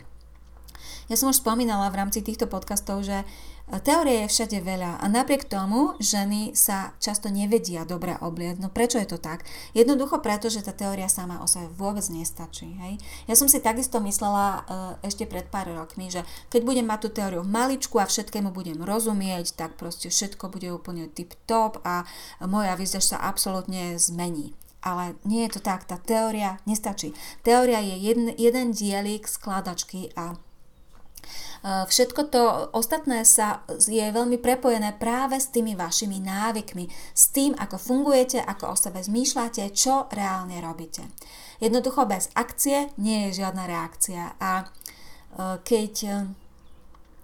Ja 1.10 1.18
som 1.18 1.34
už 1.34 1.42
spomínala 1.42 1.90
v 1.90 1.98
rámci 2.06 2.22
týchto 2.22 2.46
podcastov, 2.46 3.02
že 3.02 3.26
Teórie 3.78 4.26
je 4.26 4.32
všade 4.34 4.58
veľa 4.66 4.98
a 4.98 5.06
napriek 5.06 5.46
tomu 5.46 5.94
ženy 6.02 6.58
sa 6.58 6.90
často 6.98 7.30
nevedia 7.30 7.86
dobre 7.86 8.18
obliať. 8.18 8.58
No 8.58 8.66
prečo 8.66 8.98
je 8.98 9.06
to 9.06 9.22
tak? 9.22 9.46
Jednoducho 9.78 10.18
preto, 10.18 10.50
že 10.50 10.66
tá 10.66 10.74
teória 10.74 11.06
sama 11.06 11.38
o 11.38 11.46
sebe 11.46 11.70
vôbec 11.78 12.02
nestačí. 12.10 12.66
Hej? 12.66 12.98
Ja 13.30 13.38
som 13.38 13.46
si 13.46 13.62
takisto 13.62 14.02
myslela 14.02 14.46
uh, 14.66 15.06
ešte 15.06 15.22
pred 15.22 15.46
pár 15.46 15.70
rokmi, 15.70 16.10
že 16.10 16.26
keď 16.50 16.66
budem 16.66 16.86
mať 16.90 16.98
tú 17.06 17.08
teóriu 17.14 17.46
v 17.46 17.54
maličku 17.54 18.02
a 18.02 18.10
všetkému 18.10 18.50
budem 18.50 18.82
rozumieť, 18.82 19.54
tak 19.54 19.78
proste 19.78 20.10
všetko 20.10 20.50
bude 20.50 20.66
úplne 20.74 21.06
tip 21.06 21.38
top 21.46 21.78
a 21.86 22.02
moja 22.42 22.74
výzdež 22.74 23.14
sa 23.14 23.22
absolútne 23.22 23.94
zmení. 24.02 24.50
Ale 24.82 25.14
nie 25.22 25.46
je 25.46 25.54
to 25.54 25.60
tak, 25.62 25.86
tá 25.86 25.94
teória 25.94 26.58
nestačí. 26.66 27.14
Teória 27.46 27.78
je 27.78 27.94
jeden, 28.02 28.34
jeden 28.34 28.74
dielik 28.74 29.30
skladačky 29.30 30.10
a 30.18 30.34
Eh, 30.34 30.49
všetko 31.64 32.20
to 32.32 32.42
ostatné 32.72 33.24
sa 33.28 33.68
je 33.68 34.00
veľmi 34.00 34.40
prepojené 34.40 34.96
práve 34.96 35.36
s 35.36 35.52
tými 35.52 35.76
vašimi 35.76 36.16
návykmi, 36.24 36.88
s 37.12 37.24
tým, 37.36 37.52
ako 37.52 37.76
fungujete, 37.76 38.40
ako 38.40 38.72
o 38.72 38.76
sebe 38.76 39.04
zmýšľate, 39.04 39.68
čo 39.76 40.08
reálne 40.08 40.56
robíte. 40.64 41.04
Jednoducho 41.60 42.08
bez 42.08 42.32
akcie 42.32 42.88
nie 42.96 43.28
je 43.28 43.44
žiadna 43.44 43.68
reakcia 43.68 44.40
a 44.40 44.64
eh, 44.64 45.56
keď 45.60 45.92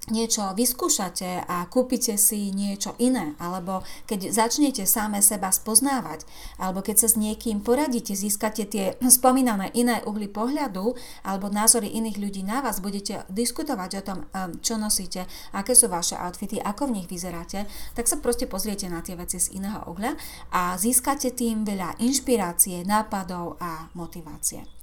niečo 0.07 0.55
vyskúšate 0.55 1.47
a 1.51 1.67
kúpite 1.67 2.15
si 2.15 2.55
niečo 2.55 2.95
iné, 3.03 3.35
alebo 3.43 3.83
keď 4.07 4.31
začnete 4.31 4.87
same 4.87 5.19
seba 5.19 5.51
spoznávať, 5.51 6.23
alebo 6.63 6.83
keď 6.85 6.97
sa 7.03 7.09
s 7.11 7.19
niekým 7.19 7.65
poradíte, 7.65 8.15
získate 8.15 8.67
tie 8.71 8.95
spomínané 9.03 9.75
iné 9.75 10.03
uhly 10.07 10.31
pohľadu 10.31 10.95
alebo 11.27 11.51
názory 11.51 11.91
iných 11.91 12.23
ľudí 12.23 12.43
na 12.47 12.63
vás, 12.63 12.79
budete 12.79 13.27
diskutovať 13.33 13.91
o 13.99 14.03
tom, 14.07 14.19
čo 14.63 14.79
nosíte, 14.79 15.27
aké 15.51 15.75
sú 15.75 15.91
vaše 15.91 16.15
outfity, 16.15 16.63
ako 16.63 16.87
v 16.87 17.03
nich 17.03 17.09
vyzeráte, 17.11 17.67
tak 17.99 18.07
sa 18.07 18.23
proste 18.23 18.47
pozriete 18.47 18.87
na 18.87 19.03
tie 19.03 19.19
veci 19.19 19.43
z 19.43 19.59
iného 19.59 19.83
uhľa 19.91 20.15
a 20.55 20.79
získate 20.79 21.35
tým 21.35 21.67
veľa 21.67 21.99
inšpirácie, 21.99 22.87
nápadov 22.87 23.59
a 23.59 23.91
motivácie. 23.99 24.76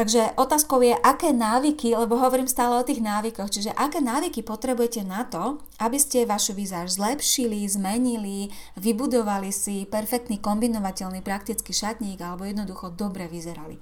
Takže 0.00 0.32
otázkou 0.40 0.80
je, 0.80 0.96
aké 0.96 1.28
návyky, 1.28 1.92
lebo 1.92 2.16
hovorím 2.16 2.48
stále 2.48 2.80
o 2.80 2.88
tých 2.88 3.04
návykoch, 3.04 3.52
čiže 3.52 3.76
aké 3.76 4.00
návyky 4.00 4.40
potrebujete 4.40 5.04
na 5.04 5.28
to, 5.28 5.60
aby 5.76 6.00
ste 6.00 6.24
vašu 6.24 6.56
výzáž 6.56 6.96
zlepšili, 6.96 7.68
zmenili, 7.68 8.48
vybudovali 8.80 9.52
si 9.52 9.84
perfektný 9.84 10.40
kombinovateľný 10.40 11.20
praktický 11.20 11.76
šatník 11.76 12.16
alebo 12.24 12.48
jednoducho 12.48 12.96
dobre 12.96 13.28
vyzerali 13.28 13.76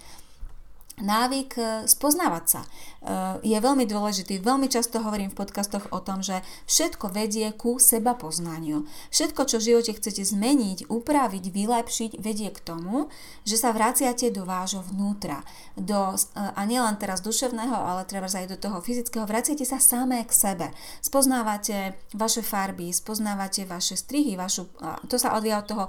návyk 1.01 1.51
e, 1.59 1.63
spoznávať 1.87 2.45
sa 2.47 2.63
e, 2.63 2.69
je 3.47 3.59
veľmi 3.59 3.87
dôležitý. 3.87 4.43
Veľmi 4.43 4.67
často 4.67 5.03
hovorím 5.03 5.31
v 5.33 5.39
podcastoch 5.39 5.91
o 5.95 5.99
tom, 6.03 6.23
že 6.23 6.43
všetko 6.67 7.11
vedie 7.15 7.51
ku 7.55 7.79
seba 7.79 8.19
poznaniu. 8.19 8.87
Všetko, 9.15 9.47
čo 9.47 9.57
v 9.59 9.67
živote 9.73 9.93
chcete 9.97 10.23
zmeniť, 10.23 10.91
upraviť, 10.91 11.45
vylepšiť, 11.51 12.11
vedie 12.19 12.51
k 12.51 12.61
tomu, 12.63 13.09
že 13.47 13.57
sa 13.57 13.71
vraciate 13.71 14.31
do 14.35 14.45
vášho 14.45 14.83
vnútra. 14.85 15.43
Do, 15.79 16.15
e, 16.15 16.19
a 16.37 16.63
nielen 16.67 16.99
teraz 16.99 17.23
duševného, 17.23 17.75
ale 17.75 18.07
treba 18.07 18.29
aj 18.29 18.51
do 18.51 18.59
toho 18.61 18.83
fyzického. 18.83 19.25
Vraciate 19.25 19.65
sa 19.65 19.81
samé 19.81 20.27
k 20.27 20.33
sebe. 20.35 20.67
Spoznávate 21.01 21.97
vaše 22.13 22.45
farby, 22.45 22.93
spoznávate 22.93 23.65
vaše 23.65 23.97
strihy, 23.97 24.37
vašu, 24.37 24.69
to 25.09 25.17
sa 25.17 25.33
odvíja 25.33 25.65
od 25.65 25.67
toho, 25.67 25.85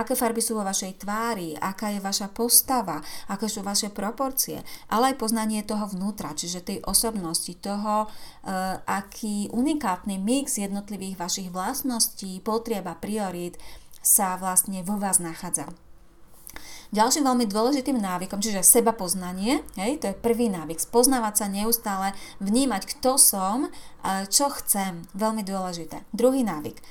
aké 0.00 0.16
farby 0.16 0.40
sú 0.40 0.56
vo 0.56 0.64
vašej 0.64 1.04
tvári, 1.04 1.52
aká 1.54 1.92
je 1.92 2.00
vaša 2.00 2.32
postava, 2.32 3.04
aké 3.28 3.46
sú 3.46 3.60
vaše 3.60 3.92
proporcie, 3.92 4.64
ale 4.88 5.12
aj 5.12 5.20
poznanie 5.20 5.60
toho 5.60 5.84
vnútra, 5.86 6.32
čiže 6.32 6.64
tej 6.64 6.78
osobnosti, 6.88 7.52
toho, 7.60 8.06
e, 8.06 8.08
aký 8.88 9.52
unikátny 9.52 10.16
mix 10.16 10.56
jednotlivých 10.56 11.20
vašich 11.20 11.48
vlastností, 11.52 12.40
potrieb 12.40 12.88
a 12.88 12.96
priorít 12.96 13.60
sa 14.00 14.40
vlastne 14.40 14.80
vo 14.80 14.96
vás 14.96 15.20
nachádza. 15.20 15.68
Ďalším 16.90 17.22
veľmi 17.22 17.46
dôležitým 17.46 18.02
návykom, 18.02 18.42
čiže 18.42 18.66
seba 18.66 18.90
poznanie, 18.90 19.62
hej, 19.78 20.02
to 20.02 20.10
je 20.10 20.18
prvý 20.18 20.50
návyk, 20.50 20.82
spoznávať 20.82 21.34
sa 21.38 21.46
neustále, 21.46 22.18
vnímať, 22.42 22.82
kto 22.98 23.14
som, 23.14 23.70
čo 24.26 24.50
chcem, 24.58 25.06
veľmi 25.14 25.46
dôležité. 25.46 26.02
Druhý 26.10 26.42
návyk, 26.42 26.82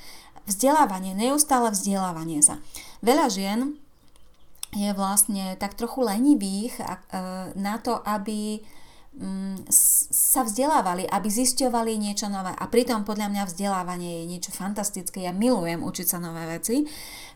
vzdelávanie, 0.48 1.12
neustále 1.12 1.68
vzdelávanie 1.68 2.40
sa. 2.40 2.64
Veľa 3.00 3.26
žien 3.32 3.60
je 4.70 4.90
vlastne 4.94 5.58
tak 5.58 5.74
trochu 5.74 6.04
lenivých 6.04 6.78
e, 6.78 6.84
na 7.58 7.80
to, 7.82 7.98
aby 8.06 8.62
mm, 9.18 9.66
sa 10.14 10.46
vzdelávali, 10.46 11.10
aby 11.10 11.28
zisťovali 11.28 11.98
niečo 11.98 12.30
nové. 12.30 12.54
A 12.54 12.64
pritom 12.70 13.02
podľa 13.02 13.34
mňa 13.34 13.48
vzdelávanie 13.50 14.22
je 14.22 14.30
niečo 14.30 14.52
fantastické. 14.54 15.26
Ja 15.26 15.34
milujem 15.34 15.82
učiť 15.82 16.06
sa 16.06 16.22
nové 16.22 16.46
veci 16.46 16.86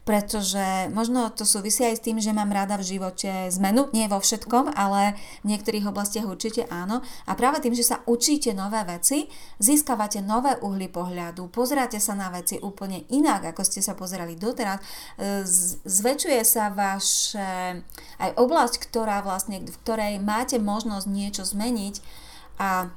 pretože 0.05 0.93
možno 0.93 1.33
to 1.33 1.49
súvisí 1.49 1.81
aj 1.81 1.97
s 1.97 2.05
tým, 2.05 2.21
že 2.21 2.37
mám 2.37 2.53
rada 2.53 2.77
v 2.77 2.97
živote 2.97 3.49
zmenu, 3.49 3.89
nie 3.97 4.05
vo 4.05 4.21
všetkom, 4.21 4.77
ale 4.77 5.17
v 5.41 5.57
niektorých 5.57 5.89
oblastiach 5.89 6.29
určite 6.29 6.69
áno. 6.69 7.01
A 7.25 7.33
práve 7.33 7.65
tým, 7.65 7.73
že 7.73 7.89
sa 7.89 8.05
učíte 8.05 8.53
nové 8.53 8.85
veci, 8.85 9.25
získavate 9.57 10.21
nové 10.21 10.61
uhly 10.61 10.93
pohľadu, 10.93 11.49
pozeráte 11.49 11.97
sa 11.99 12.13
na 12.13 12.29
veci 12.29 12.61
úplne 12.61 13.09
inak, 13.09 13.57
ako 13.57 13.65
ste 13.65 13.81
sa 13.81 13.97
pozerali 13.97 14.37
doteraz, 14.37 14.77
e, 15.17 15.43
zväčšuje 15.89 16.41
sa 16.45 16.69
vaše 16.69 17.81
aj 18.21 18.31
oblasť, 18.37 18.85
ktorá 18.85 19.25
vlastne, 19.25 19.65
v 19.65 19.77
ktorej 19.89 20.21
máte 20.21 20.61
možnosť 20.61 21.07
niečo 21.09 21.43
zmeniť 21.49 22.05
a 22.61 22.93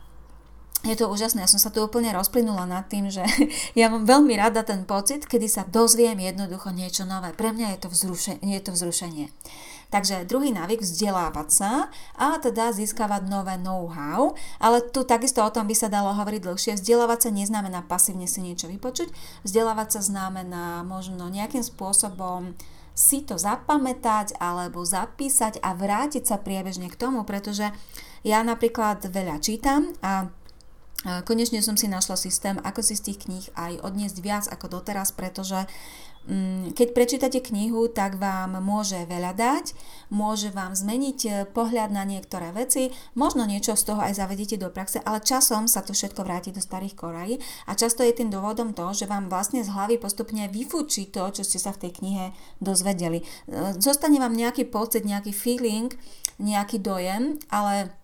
je 0.85 0.93
to 0.93 1.09
úžasné, 1.09 1.41
ja 1.41 1.49
som 1.49 1.57
sa 1.57 1.73
tu 1.73 1.81
úplne 1.81 2.13
rozplynula 2.13 2.69
nad 2.69 2.85
tým, 2.85 3.09
že 3.09 3.25
ja 3.79 3.89
mám 3.89 4.05
veľmi 4.05 4.37
rada 4.37 4.61
ten 4.61 4.85
pocit, 4.85 5.25
kedy 5.25 5.49
sa 5.49 5.65
dozviem 5.65 6.19
jednoducho 6.21 6.69
niečo 6.69 7.07
nové. 7.07 7.33
Pre 7.33 7.49
mňa 7.49 7.73
je 7.73 7.79
to, 7.81 7.89
vzrušenie, 7.89 8.45
je 8.45 8.61
to 8.61 8.71
vzrušenie. 8.77 9.33
Takže 9.87 10.27
druhý 10.27 10.51
návyk 10.51 10.83
vzdelávať 10.83 11.47
sa 11.47 11.71
a 12.19 12.35
teda 12.43 12.75
získavať 12.75 13.23
nové 13.23 13.55
know-how, 13.55 14.35
ale 14.59 14.83
tu 14.83 15.07
takisto 15.07 15.39
o 15.39 15.47
tom 15.47 15.63
by 15.63 15.75
sa 15.79 15.87
dalo 15.87 16.11
hovoriť 16.11 16.41
dlhšie. 16.43 16.73
Vzdelávať 16.75 17.19
sa 17.23 17.29
neznamená 17.31 17.87
pasívne 17.87 18.27
si 18.27 18.43
niečo 18.43 18.67
vypočuť, 18.67 19.07
vzdelávať 19.47 19.97
sa 19.97 20.01
znamená 20.03 20.83
možno 20.83 21.31
nejakým 21.31 21.63
spôsobom 21.63 22.51
si 22.97 23.21
to 23.23 23.37
zapamätať 23.37 24.35
alebo 24.41 24.81
zapísať 24.81 25.61
a 25.61 25.77
vrátiť 25.77 26.25
sa 26.25 26.41
priebežne 26.41 26.89
k 26.89 26.99
tomu, 26.99 27.21
pretože 27.23 27.69
ja 28.25 28.41
napríklad 28.41 29.05
veľa 29.07 29.37
čítam 29.39 29.93
a 30.01 30.33
Konečne 31.07 31.63
som 31.63 31.79
si 31.79 31.87
našla 31.87 32.19
systém, 32.19 32.59
ako 32.59 32.83
si 32.83 32.99
z 32.99 33.05
tých 33.11 33.19
kníh 33.23 33.45
aj 33.55 33.79
odniesť 33.79 34.17
viac 34.19 34.45
ako 34.51 34.79
doteraz, 34.79 35.15
pretože 35.15 35.63
mm, 36.27 36.75
keď 36.75 36.87
prečítate 36.91 37.39
knihu, 37.39 37.87
tak 37.87 38.19
vám 38.19 38.59
môže 38.59 38.99
veľa 39.07 39.31
dať, 39.31 39.71
môže 40.11 40.51
vám 40.51 40.75
zmeniť 40.75 41.19
e, 41.23 41.29
pohľad 41.47 41.95
na 41.95 42.03
niektoré 42.03 42.51
veci, 42.51 42.91
možno 43.15 43.47
niečo 43.47 43.79
z 43.79 43.87
toho 43.87 44.03
aj 44.03 44.19
zavedíte 44.19 44.59
do 44.59 44.67
praxe, 44.67 44.99
ale 44.99 45.23
časom 45.23 45.71
sa 45.71 45.79
to 45.79 45.95
všetko 45.95 46.27
vráti 46.27 46.51
do 46.51 46.59
starých 46.59 46.99
korají 46.99 47.39
a 47.71 47.79
často 47.79 48.03
je 48.03 48.11
tým 48.11 48.27
dôvodom 48.27 48.75
to, 48.75 48.91
že 48.91 49.07
vám 49.07 49.31
vlastne 49.31 49.63
z 49.63 49.71
hlavy 49.71 49.95
postupne 50.03 50.51
vyfúči 50.51 51.07
to, 51.07 51.31
čo 51.31 51.47
ste 51.47 51.63
sa 51.63 51.71
v 51.71 51.87
tej 51.87 52.03
knihe 52.03 52.25
dozvedeli. 52.59 53.23
E, 53.23 53.79
zostane 53.79 54.19
vám 54.19 54.35
nejaký 54.35 54.67
pocit, 54.67 55.07
nejaký 55.07 55.31
feeling, 55.31 55.87
nejaký 56.43 56.83
dojem, 56.83 57.39
ale 57.47 57.95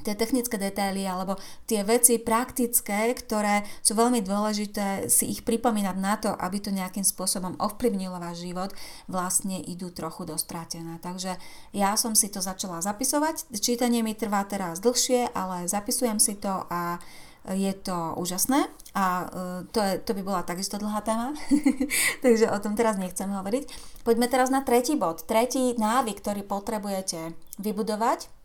tie 0.00 0.16
technické 0.16 0.56
detaily 0.56 1.04
alebo 1.04 1.36
tie 1.68 1.84
veci 1.84 2.16
praktické, 2.16 3.12
ktoré 3.12 3.62
sú 3.84 3.94
veľmi 3.94 4.24
dôležité 4.24 5.12
si 5.12 5.28
ich 5.28 5.44
pripomínať 5.44 5.96
na 6.00 6.14
to, 6.16 6.32
aby 6.32 6.58
to 6.58 6.72
nejakým 6.72 7.04
spôsobom 7.04 7.56
ovplyvnilo 7.60 8.16
váš 8.16 8.42
život, 8.44 8.72
vlastne 9.06 9.60
idú 9.60 9.92
trochu 9.92 10.24
dostrátené. 10.24 10.98
Takže 11.04 11.36
ja 11.76 11.94
som 12.00 12.16
si 12.16 12.32
to 12.32 12.40
začala 12.40 12.80
zapisovať. 12.80 13.52
Čítanie 13.60 14.00
mi 14.00 14.16
trvá 14.16 14.44
teraz 14.48 14.80
dlhšie, 14.80 15.30
ale 15.36 15.68
zapisujem 15.68 16.16
si 16.16 16.36
to 16.40 16.64
a 16.72 17.00
je 17.40 17.72
to 17.72 17.96
úžasné 18.20 18.68
a 18.92 19.24
e, 19.24 19.26
to, 19.72 19.80
je, 19.80 19.94
to 20.04 20.12
by 20.12 20.20
bola 20.20 20.42
takisto 20.44 20.76
dlhá 20.76 21.00
téma, 21.00 21.32
takže 22.24 22.52
o 22.52 22.58
tom 22.60 22.76
teraz 22.76 23.00
nechcem 23.00 23.32
hovoriť. 23.32 23.64
Poďme 24.04 24.28
teraz 24.28 24.52
na 24.52 24.60
tretí 24.60 24.92
bod. 24.92 25.24
Tretí 25.24 25.72
návyk, 25.80 26.20
ktorý 26.20 26.44
potrebujete 26.44 27.32
vybudovať 27.56 28.39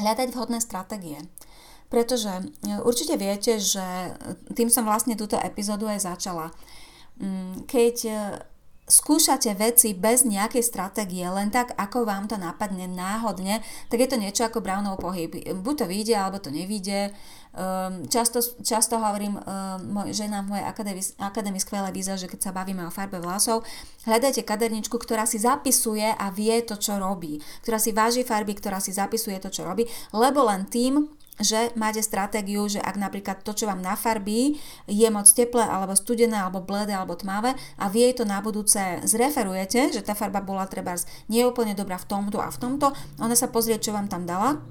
hľadať 0.00 0.28
vhodné 0.32 0.58
stratégie. 0.60 1.20
Pretože 1.86 2.42
e, 2.66 2.82
určite 2.82 3.14
viete, 3.14 3.62
že 3.62 4.16
tým 4.52 4.66
som 4.68 4.82
vlastne 4.82 5.14
túto 5.14 5.38
epizódu 5.38 5.86
aj 5.86 6.02
začala. 6.02 6.50
Mm, 7.22 7.64
keď 7.70 7.96
e, 8.06 8.14
skúšate 8.86 9.50
veci 9.58 9.98
bez 9.98 10.22
nejakej 10.22 10.62
stratégie, 10.62 11.26
len 11.26 11.50
tak, 11.50 11.74
ako 11.74 12.06
vám 12.06 12.30
to 12.30 12.38
napadne 12.38 12.86
náhodne, 12.86 13.62
tak 13.90 13.98
je 13.98 14.08
to 14.10 14.18
niečo 14.18 14.46
ako 14.46 14.62
Brownov 14.62 15.02
pohyb. 15.02 15.34
Buď 15.62 15.74
to 15.82 15.86
vyjde, 15.90 16.14
alebo 16.14 16.38
to 16.38 16.54
nevyjde. 16.54 17.10
Um, 17.56 18.04
často, 18.12 18.44
často 18.60 19.00
hovorím 19.00 19.40
um, 19.40 19.42
moj, 19.88 20.12
ženám 20.12 20.44
v 20.44 20.50
mojej 20.52 20.66
akadémii, 20.68 21.04
akadémii 21.16 21.64
skvelé 21.64 21.88
víza, 21.88 22.12
že 22.20 22.28
keď 22.28 22.40
sa 22.44 22.52
bavíme 22.52 22.84
o 22.84 22.92
farbe 22.92 23.16
vlasov, 23.16 23.64
hľadajte 24.04 24.44
kaderničku, 24.44 24.92
ktorá 25.00 25.24
si 25.24 25.40
zapisuje 25.40 26.04
a 26.04 26.28
vie 26.28 26.52
to, 26.68 26.76
čo 26.76 27.00
robí. 27.00 27.40
Ktorá 27.64 27.80
si 27.80 27.96
váži 27.96 28.28
farby, 28.28 28.60
ktorá 28.60 28.76
si 28.76 28.92
zapisuje 28.92 29.40
to, 29.40 29.48
čo 29.48 29.64
robí, 29.64 29.88
lebo 30.12 30.44
len 30.44 30.68
tým 30.68 31.08
že 31.36 31.68
máte 31.76 32.00
stratégiu, 32.00 32.64
že 32.64 32.80
ak 32.80 32.96
napríklad 32.96 33.44
to, 33.44 33.52
čo 33.52 33.68
vám 33.68 33.84
nafarbí, 33.84 34.56
je 34.88 35.08
moc 35.12 35.28
teplé, 35.28 35.68
alebo 35.68 35.92
studené, 35.92 36.32
alebo 36.32 36.64
bledé, 36.64 36.96
alebo 36.96 37.12
tmavé 37.12 37.52
a 37.76 37.92
vy 37.92 38.08
jej 38.08 38.14
to 38.16 38.24
na 38.24 38.40
budúce 38.40 38.80
zreferujete, 39.04 39.92
že 39.92 40.00
tá 40.00 40.16
farba 40.16 40.40
bola 40.40 40.64
treba 40.64 40.96
neúplne 41.28 41.76
dobrá 41.76 42.00
v 42.00 42.08
tomto 42.08 42.40
a 42.40 42.48
v 42.48 42.56
tomto, 42.56 42.88
ona 43.20 43.36
sa 43.36 43.52
pozrie, 43.52 43.76
čo 43.76 43.92
vám 43.92 44.08
tam 44.08 44.24
dala 44.24 44.64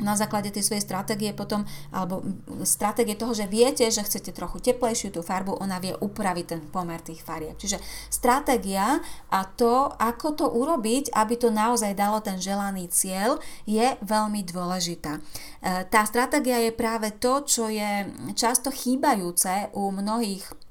na 0.00 0.14
základe 0.18 0.52
tej 0.52 0.66
svojej 0.66 0.84
stratégie 0.84 1.32
potom, 1.32 1.64
alebo 1.92 2.24
stratégie 2.66 3.16
toho, 3.16 3.32
že 3.32 3.48
viete, 3.48 3.86
že 3.88 4.04
chcete 4.04 4.32
trochu 4.32 4.60
teplejšiu 4.60 5.14
tú 5.14 5.20
farbu, 5.24 5.56
ona 5.60 5.80
vie 5.80 5.94
upraviť 5.96 6.46
ten 6.46 6.60
pomer 6.68 7.00
tých 7.00 7.22
farieb. 7.24 7.56
Čiže 7.56 7.80
stratégia 8.12 9.00
a 9.32 9.40
to, 9.44 9.92
ako 9.96 10.28
to 10.36 10.46
urobiť, 10.50 11.12
aby 11.16 11.34
to 11.36 11.48
naozaj 11.48 11.96
dalo 11.96 12.20
ten 12.20 12.36
želaný 12.36 12.88
cieľ, 12.92 13.40
je 13.64 13.96
veľmi 14.04 14.44
dôležitá. 14.44 15.16
E, 15.16 15.20
tá 15.88 16.02
stratégia 16.04 16.60
je 16.60 16.72
práve 16.74 17.14
to, 17.16 17.44
čo 17.46 17.68
je 17.72 18.08
často 18.36 18.68
chýbajúce 18.68 19.72
u 19.72 19.88
mnohých 19.94 20.65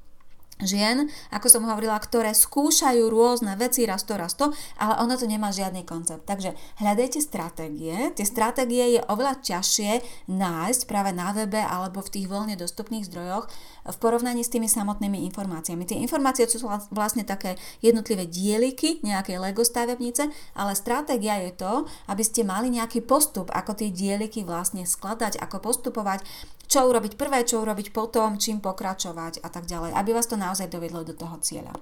žien, 0.64 1.12
ako 1.28 1.52
som 1.52 1.68
hovorila, 1.68 2.00
ktoré 2.00 2.32
skúšajú 2.32 3.12
rôzne 3.12 3.52
veci 3.60 3.84
raz 3.84 4.08
to, 4.08 4.16
raz 4.16 4.32
to, 4.32 4.48
ale 4.80 4.96
ono 5.04 5.20
to 5.20 5.28
nemá 5.28 5.52
žiadny 5.52 5.84
koncept. 5.84 6.24
Takže 6.24 6.56
hľadajte 6.80 7.20
stratégie. 7.20 8.12
Tie 8.16 8.24
stratégie 8.24 8.96
je 8.96 9.00
oveľa 9.12 9.44
ťažšie 9.44 10.00
nájsť 10.32 10.80
práve 10.88 11.12
na 11.12 11.36
webe 11.36 11.60
alebo 11.60 12.00
v 12.00 12.12
tých 12.12 12.26
voľne 12.30 12.56
dostupných 12.56 13.04
zdrojoch 13.04 13.52
v 13.86 13.96
porovnaní 14.02 14.42
s 14.42 14.50
tými 14.50 14.66
samotnými 14.66 15.22
informáciami. 15.30 15.86
Tie 15.86 16.02
informácie 16.02 16.50
sú 16.50 16.66
vlastne 16.90 17.22
také 17.22 17.54
jednotlivé 17.78 18.26
dieliky 18.26 19.00
nejakej 19.06 19.38
Lego 19.38 19.62
stavebnice, 19.62 20.28
ale 20.58 20.72
stratégia 20.74 21.38
je 21.46 21.54
to, 21.54 21.72
aby 22.10 22.22
ste 22.26 22.42
mali 22.42 22.68
nejaký 22.74 23.06
postup, 23.06 23.54
ako 23.54 23.78
tie 23.78 23.94
dieliky 23.94 24.42
vlastne 24.42 24.82
skladať, 24.82 25.38
ako 25.38 25.62
postupovať, 25.62 26.26
čo 26.66 26.82
urobiť 26.90 27.14
prvé, 27.14 27.46
čo 27.46 27.62
urobiť 27.62 27.94
potom, 27.94 28.42
čím 28.42 28.58
pokračovať 28.58 29.46
a 29.46 29.48
tak 29.48 29.70
ďalej, 29.70 29.94
aby 29.94 30.10
vás 30.10 30.26
to 30.26 30.34
naozaj 30.34 30.66
dovedlo 30.66 31.06
do 31.06 31.14
toho 31.14 31.38
cieľa. 31.38 31.74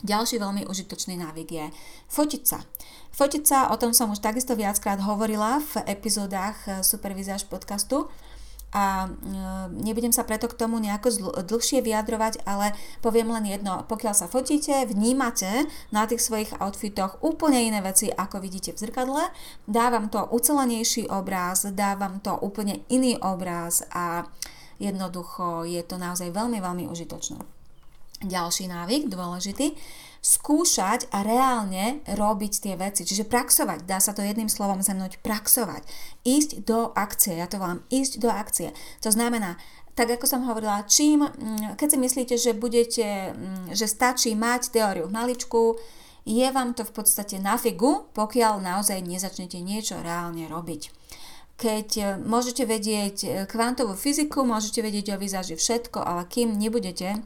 Ďalší 0.00 0.40
veľmi 0.40 0.64
užitočný 0.64 1.20
návyk 1.20 1.48
je 1.52 1.66
fotiť 2.08 2.42
sa. 2.48 2.64
Fotiť 3.12 3.42
sa, 3.44 3.58
o 3.68 3.76
tom 3.76 3.92
som 3.92 4.08
už 4.08 4.24
takisto 4.24 4.56
viackrát 4.56 4.96
hovorila 4.96 5.60
v 5.60 5.84
epizódach 5.92 6.56
Supervizáž 6.80 7.44
podcastu 7.44 8.08
a 8.70 9.06
e, 9.06 9.08
nebudem 9.82 10.14
sa 10.14 10.22
preto 10.22 10.46
k 10.46 10.54
tomu 10.54 10.78
nejako 10.78 11.34
dlhšie 11.42 11.82
vyjadrovať, 11.82 12.46
ale 12.46 12.74
poviem 13.02 13.34
len 13.34 13.50
jedno. 13.50 13.82
Pokiaľ 13.90 14.14
sa 14.14 14.30
fotíte, 14.30 14.86
vnímate 14.86 15.66
na 15.90 16.06
tých 16.06 16.22
svojich 16.22 16.54
outfitoch 16.62 17.18
úplne 17.20 17.58
iné 17.58 17.82
veci, 17.82 18.10
ako 18.10 18.38
vidíte 18.38 18.74
v 18.74 18.82
zrkadle, 18.86 19.34
dávam 19.66 20.06
to 20.06 20.22
ucelenejší 20.30 21.10
obraz, 21.10 21.66
dávam 21.74 22.22
to 22.22 22.38
úplne 22.38 22.86
iný 22.86 23.18
obraz 23.18 23.82
a 23.90 24.22
jednoducho 24.78 25.66
je 25.66 25.82
to 25.82 25.98
naozaj 25.98 26.30
veľmi, 26.30 26.62
veľmi 26.62 26.84
užitočné. 26.86 27.42
Ďalší 28.20 28.68
návyk, 28.68 29.08
dôležitý, 29.08 29.74
skúšať 30.20 31.08
a 31.10 31.24
reálne 31.24 32.04
robiť 32.04 32.52
tie 32.60 32.74
veci. 32.76 33.08
Čiže 33.08 33.24
praxovať, 33.24 33.88
dá 33.88 33.96
sa 33.98 34.12
to 34.12 34.20
jedným 34.20 34.52
slovom 34.52 34.84
zhrnúť, 34.84 35.20
praxovať. 35.24 35.84
Ísť 36.28 36.68
do 36.68 36.92
akcie, 36.92 37.40
ja 37.40 37.48
to 37.48 37.56
volám 37.56 37.80
ísť 37.88 38.20
do 38.20 38.28
akcie. 38.28 38.76
To 39.00 39.08
znamená, 39.08 39.56
tak 39.96 40.12
ako 40.12 40.28
som 40.28 40.44
hovorila, 40.44 40.84
čím, 40.84 41.24
mm, 41.24 41.80
keď 41.80 41.88
si 41.88 41.98
myslíte, 41.98 42.34
že 42.36 42.52
budete, 42.52 43.32
mm, 43.32 43.72
že 43.72 43.88
stačí 43.88 44.36
mať 44.36 44.76
teóriu 44.76 45.08
v 45.08 45.16
maličku, 45.16 45.80
je 46.28 46.46
vám 46.52 46.76
to 46.76 46.84
v 46.84 46.92
podstate 46.92 47.40
na 47.40 47.56
figu, 47.56 48.04
pokiaľ 48.12 48.60
naozaj 48.60 49.00
nezačnete 49.00 49.56
niečo 49.58 49.98
reálne 50.04 50.46
robiť 50.46 51.00
keď 51.60 51.88
e, 52.00 52.04
môžete 52.24 52.64
vedieť 52.64 53.16
e, 53.20 53.28
kvantovú 53.44 53.92
fyziku, 53.92 54.48
môžete 54.48 54.80
vedieť 54.80 55.12
o 55.12 55.20
výzaži 55.20 55.60
všetko, 55.60 56.00
ale 56.00 56.24
kým 56.24 56.56
nebudete 56.56 57.20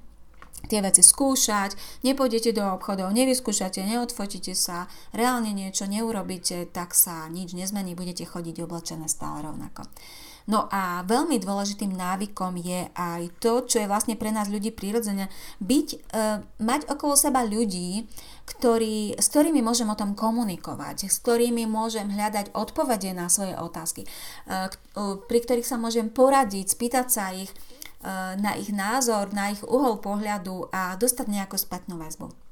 tie 0.68 0.80
veci 0.80 1.02
skúšať, 1.04 2.02
nepôjdete 2.04 2.56
do 2.56 2.64
obchodov, 2.64 3.12
nevyskúšate, 3.12 3.84
neodfotíte 3.84 4.56
sa, 4.56 4.90
reálne 5.14 5.52
niečo 5.52 5.84
neurobíte, 5.88 6.68
tak 6.72 6.92
sa 6.96 7.28
nič 7.28 7.52
nezmení, 7.52 7.96
budete 7.96 8.24
chodiť 8.24 8.64
oblečené 8.64 9.06
stále 9.08 9.44
rovnako. 9.44 9.86
No 10.44 10.68
a 10.68 11.00
veľmi 11.08 11.40
dôležitým 11.40 11.96
návykom 11.96 12.60
je 12.60 12.92
aj 12.92 13.22
to, 13.40 13.64
čo 13.64 13.80
je 13.80 13.88
vlastne 13.88 14.12
pre 14.12 14.28
nás 14.28 14.52
ľudí 14.52 14.76
prirodzené, 14.76 15.32
byť, 15.64 15.88
e, 15.88 15.98
mať 16.60 16.80
okolo 16.92 17.16
seba 17.16 17.40
ľudí, 17.48 18.04
ktorý, 18.44 19.16
s 19.16 19.32
ktorými 19.32 19.64
môžem 19.64 19.88
o 19.88 19.96
tom 19.96 20.12
komunikovať, 20.12 21.08
s 21.08 21.16
ktorými 21.24 21.64
môžem 21.64 22.12
hľadať 22.12 22.52
odpovede 22.52 23.16
na 23.16 23.32
svoje 23.32 23.56
otázky, 23.56 24.04
e, 24.04 24.08
pri 25.16 25.38
ktorých 25.40 25.64
sa 25.64 25.80
môžem 25.80 26.12
poradiť, 26.12 26.76
spýtať 26.76 27.06
sa 27.08 27.32
ich, 27.32 27.48
na 28.36 28.52
ich 28.60 28.68
názor, 28.68 29.32
na 29.32 29.50
ich 29.50 29.64
uhol 29.64 29.98
pohľadu 30.04 30.68
a 30.68 30.94
dostať 31.00 31.26
nejakú 31.32 31.56
spätnú 31.56 31.96
väzbu. 31.96 32.44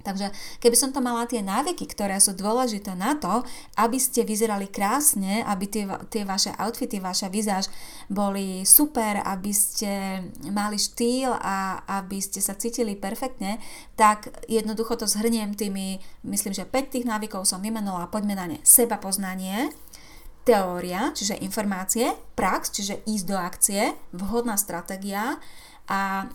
Takže 0.00 0.32
keby 0.64 0.76
som 0.76 0.90
to 0.96 1.04
mala 1.04 1.28
tie 1.28 1.44
návyky, 1.44 1.84
ktoré 1.84 2.16
sú 2.20 2.32
dôležité 2.32 2.96
na 2.96 3.16
to, 3.20 3.44
aby 3.76 4.00
ste 4.00 4.24
vyzerali 4.24 4.72
krásne, 4.72 5.44
aby 5.44 5.68
tie, 5.68 5.84
tie 6.08 6.24
vaše 6.24 6.56
outfity, 6.56 6.98
vaša 7.00 7.28
vizáž 7.28 7.68
boli 8.08 8.64
super, 8.64 9.20
aby 9.20 9.52
ste 9.52 10.24
mali 10.48 10.80
štýl 10.80 11.36
a 11.36 11.84
aby 12.00 12.16
ste 12.16 12.40
sa 12.40 12.56
cítili 12.56 12.96
perfektne, 12.96 13.60
tak 13.92 14.32
jednoducho 14.48 14.96
to 14.96 15.04
zhrniem 15.04 15.52
tými, 15.52 16.00
myslím, 16.24 16.56
že 16.56 16.64
5 16.64 16.94
tých 16.96 17.04
návykov 17.04 17.44
som 17.44 17.60
vymenula, 17.60 18.08
poďme 18.08 18.34
na 18.36 18.46
ne. 18.48 18.58
Seba 18.64 18.96
poznanie, 18.96 19.68
teória, 20.44 21.12
čiže 21.12 21.40
informácie, 21.44 22.12
prax, 22.34 22.72
čiže 22.72 23.04
ísť 23.04 23.24
do 23.28 23.36
akcie, 23.36 23.82
vhodná 24.16 24.56
stratégia 24.56 25.36
a 25.90 26.22
e, 26.22 26.26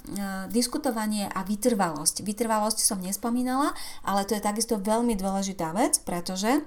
diskutovanie 0.52 1.32
a 1.32 1.41
vytrvalosť. 1.48 2.28
Vytrvalosť 2.28 2.84
som 2.84 3.00
nespomínala, 3.00 3.72
ale 4.04 4.28
to 4.28 4.36
je 4.36 4.44
takisto 4.44 4.76
veľmi 4.76 5.15
dôležitá 5.15 5.72
vec, 5.72 6.04
pretože 6.04 6.60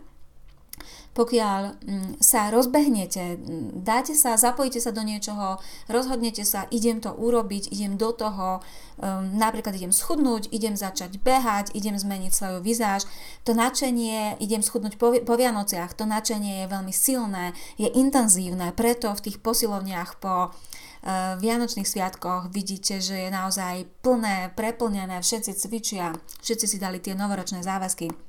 pokiaľ 1.18 1.82
mm, 1.82 2.10
sa 2.22 2.46
rozbehnete, 2.54 3.42
dáte 3.74 4.14
sa, 4.14 4.38
zapojíte 4.38 4.78
sa 4.78 4.94
do 4.94 5.02
niečoho, 5.02 5.58
rozhodnete 5.90 6.46
sa, 6.46 6.70
idem 6.70 7.02
to 7.02 7.10
urobiť, 7.10 7.74
idem 7.74 7.98
do 7.98 8.14
toho, 8.14 8.62
um, 8.62 9.26
napríklad 9.34 9.74
idem 9.74 9.90
schudnúť, 9.90 10.46
idem 10.54 10.78
začať 10.78 11.18
behať, 11.18 11.74
idem 11.74 11.98
zmeniť 11.98 12.30
svoju 12.30 12.58
vizáž, 12.62 13.02
to 13.42 13.50
nadšenie, 13.50 14.38
idem 14.38 14.62
schudnúť 14.62 14.94
po, 14.94 15.10
po 15.10 15.34
Vianociach, 15.34 15.98
to 15.98 16.06
nadšenie 16.06 16.62
je 16.62 16.66
veľmi 16.70 16.94
silné, 16.94 17.50
je 17.82 17.90
intenzívne, 17.90 18.70
preto 18.78 19.10
v 19.10 19.24
tých 19.26 19.42
posilovniach 19.42 20.22
po 20.22 20.54
uh, 20.54 21.34
Vianočných 21.42 21.90
sviatkoch 21.90 22.54
vidíte, 22.54 23.02
že 23.02 23.26
je 23.26 23.30
naozaj 23.34 23.90
plné, 24.06 24.54
preplnené, 24.54 25.18
všetci 25.18 25.50
cvičia, 25.66 26.14
všetci 26.46 26.66
si 26.70 26.78
dali 26.78 27.02
tie 27.02 27.18
novoročné 27.18 27.66
záväzky 27.66 28.27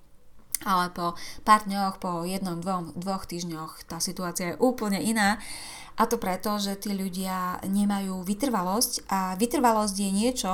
ale 0.68 0.92
po 0.92 1.16
pár 1.48 1.64
dňoch, 1.68 2.04
po 2.04 2.28
jednom, 2.28 2.60
dvom, 2.60 2.96
dvoch 3.00 3.24
týždňoch 3.24 3.88
tá 3.88 4.04
situácia 4.04 4.56
je 4.56 4.60
úplne 4.60 5.00
iná. 5.00 5.40
A 6.00 6.08
to 6.08 6.16
preto, 6.16 6.56
že 6.56 6.80
tí 6.80 6.96
ľudia 6.96 7.60
nemajú 7.68 8.24
vytrvalosť 8.24 9.12
a 9.12 9.36
vytrvalosť 9.36 9.96
je 10.00 10.10
niečo, 10.16 10.54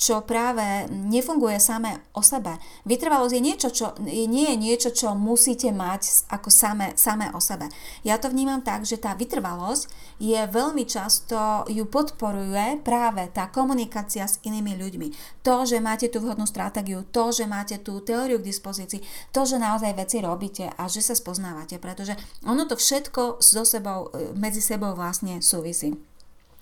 čo 0.00 0.24
práve 0.24 0.88
nefunguje 0.88 1.60
samé 1.60 2.00
o 2.16 2.24
sebe. 2.24 2.56
Vytrvalosť 2.88 3.34
je 3.36 3.42
niečo, 3.44 3.68
čo 3.68 3.86
nie 4.00 4.48
je 4.48 4.56
niečo, 4.56 4.90
čo 4.96 5.12
musíte 5.12 5.68
mať 5.76 6.24
ako 6.32 6.48
samé, 6.48 6.96
samé 6.96 7.28
o 7.36 7.40
sebe. 7.40 7.68
Ja 8.00 8.16
to 8.16 8.32
vnímam 8.32 8.64
tak, 8.64 8.88
že 8.88 8.96
tá 8.96 9.12
vytrvalosť 9.12 9.92
je 10.16 10.40
veľmi 10.40 10.88
často, 10.88 11.68
ju 11.68 11.84
podporuje 11.84 12.80
práve 12.80 13.28
tá 13.28 13.52
komunikácia 13.52 14.24
s 14.24 14.40
inými 14.40 14.80
ľuďmi. 14.80 15.08
To, 15.44 15.68
že 15.68 15.84
máte 15.84 16.08
tú 16.08 16.24
vhodnú 16.24 16.48
stratégiu, 16.48 17.04
to, 17.12 17.28
že 17.28 17.44
máte 17.44 17.76
tú 17.84 18.00
teóriu 18.00 18.40
k 18.40 18.48
dispozícii, 18.48 19.04
to, 19.36 19.44
že 19.44 19.60
naozaj 19.60 19.92
veci 20.00 20.24
robíte 20.24 20.72
a 20.80 20.88
že 20.88 21.04
sa 21.04 21.12
spoznávate, 21.12 21.76
pretože 21.76 22.16
ono 22.48 22.64
to 22.64 22.72
všetko 22.72 23.36
so 23.44 23.68
sebou, 23.68 24.08
medzi 24.32 24.64
sebou 24.64 24.79
vlastne 24.96 25.44
súvisí. 25.44 25.94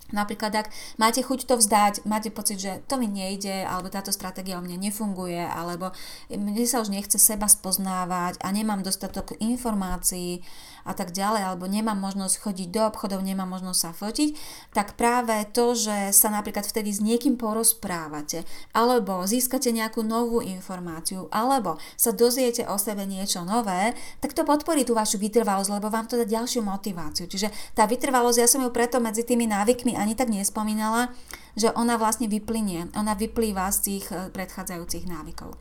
Napríklad, 0.09 0.65
ak 0.65 0.67
máte 0.97 1.21
chuť 1.21 1.45
to 1.45 1.55
vzdať, 1.61 1.93
máte 2.09 2.33
pocit, 2.33 2.57
že 2.57 2.81
to 2.89 2.97
mi 2.97 3.05
nejde, 3.05 3.65
alebo 3.65 3.93
táto 3.93 4.09
stratégia 4.09 4.57
o 4.57 4.63
mne 4.65 4.81
nefunguje, 4.89 5.41
alebo 5.41 5.93
mne 6.33 6.65
sa 6.65 6.81
už 6.81 6.89
nechce 6.89 7.21
seba 7.21 7.45
spoznávať 7.45 8.41
a 8.41 8.47
nemám 8.49 8.81
dostatok 8.81 9.37
informácií 9.37 10.41
a 10.87 10.97
tak 10.97 11.13
ďalej, 11.13 11.45
alebo 11.45 11.69
nemám 11.69 11.97
možnosť 11.99 12.41
chodiť 12.41 12.67
do 12.73 12.81
obchodov, 12.89 13.21
nemám 13.21 13.45
možnosť 13.45 13.79
sa 13.79 13.91
fotiť, 13.93 14.29
tak 14.73 14.97
práve 14.97 15.45
to, 15.53 15.77
že 15.77 16.09
sa 16.15 16.33
napríklad 16.33 16.65
vtedy 16.65 16.89
s 16.89 17.03
niekým 17.03 17.37
porozprávate, 17.37 18.47
alebo 18.73 19.21
získate 19.27 19.69
nejakú 19.69 20.01
novú 20.01 20.41
informáciu, 20.41 21.29
alebo 21.29 21.77
sa 21.93 22.09
dozviete 22.15 22.65
o 22.65 22.79
sebe 22.79 23.05
niečo 23.05 23.45
nové, 23.45 23.93
tak 24.23 24.33
to 24.33 24.47
podporí 24.47 24.87
tú 24.87 24.97
vašu 24.97 25.21
vytrvalosť, 25.21 25.69
lebo 25.69 25.91
vám 25.93 26.07
to 26.09 26.17
dá 26.17 26.25
ďalšiu 26.25 26.65
motiváciu. 26.65 27.29
Čiže 27.29 27.51
tá 27.75 27.85
vytrvalosť, 27.85 28.39
ja 28.39 28.47
som 28.47 28.63
ju 28.63 28.71
preto 28.71 28.97
medzi 29.03 29.27
tými 29.27 29.45
návykmi 29.45 29.98
ani 29.99 30.15
tak 30.15 30.31
nespomínala, 30.31 31.11
že 31.59 31.69
ona 31.75 31.99
vlastne 31.99 32.31
vyplynie, 32.31 32.87
ona 32.95 33.13
vyplýva 33.19 33.67
z 33.75 33.79
tých 33.83 34.05
eh, 34.15 34.31
predchádzajúcich 34.31 35.05
návykov. 35.11 35.59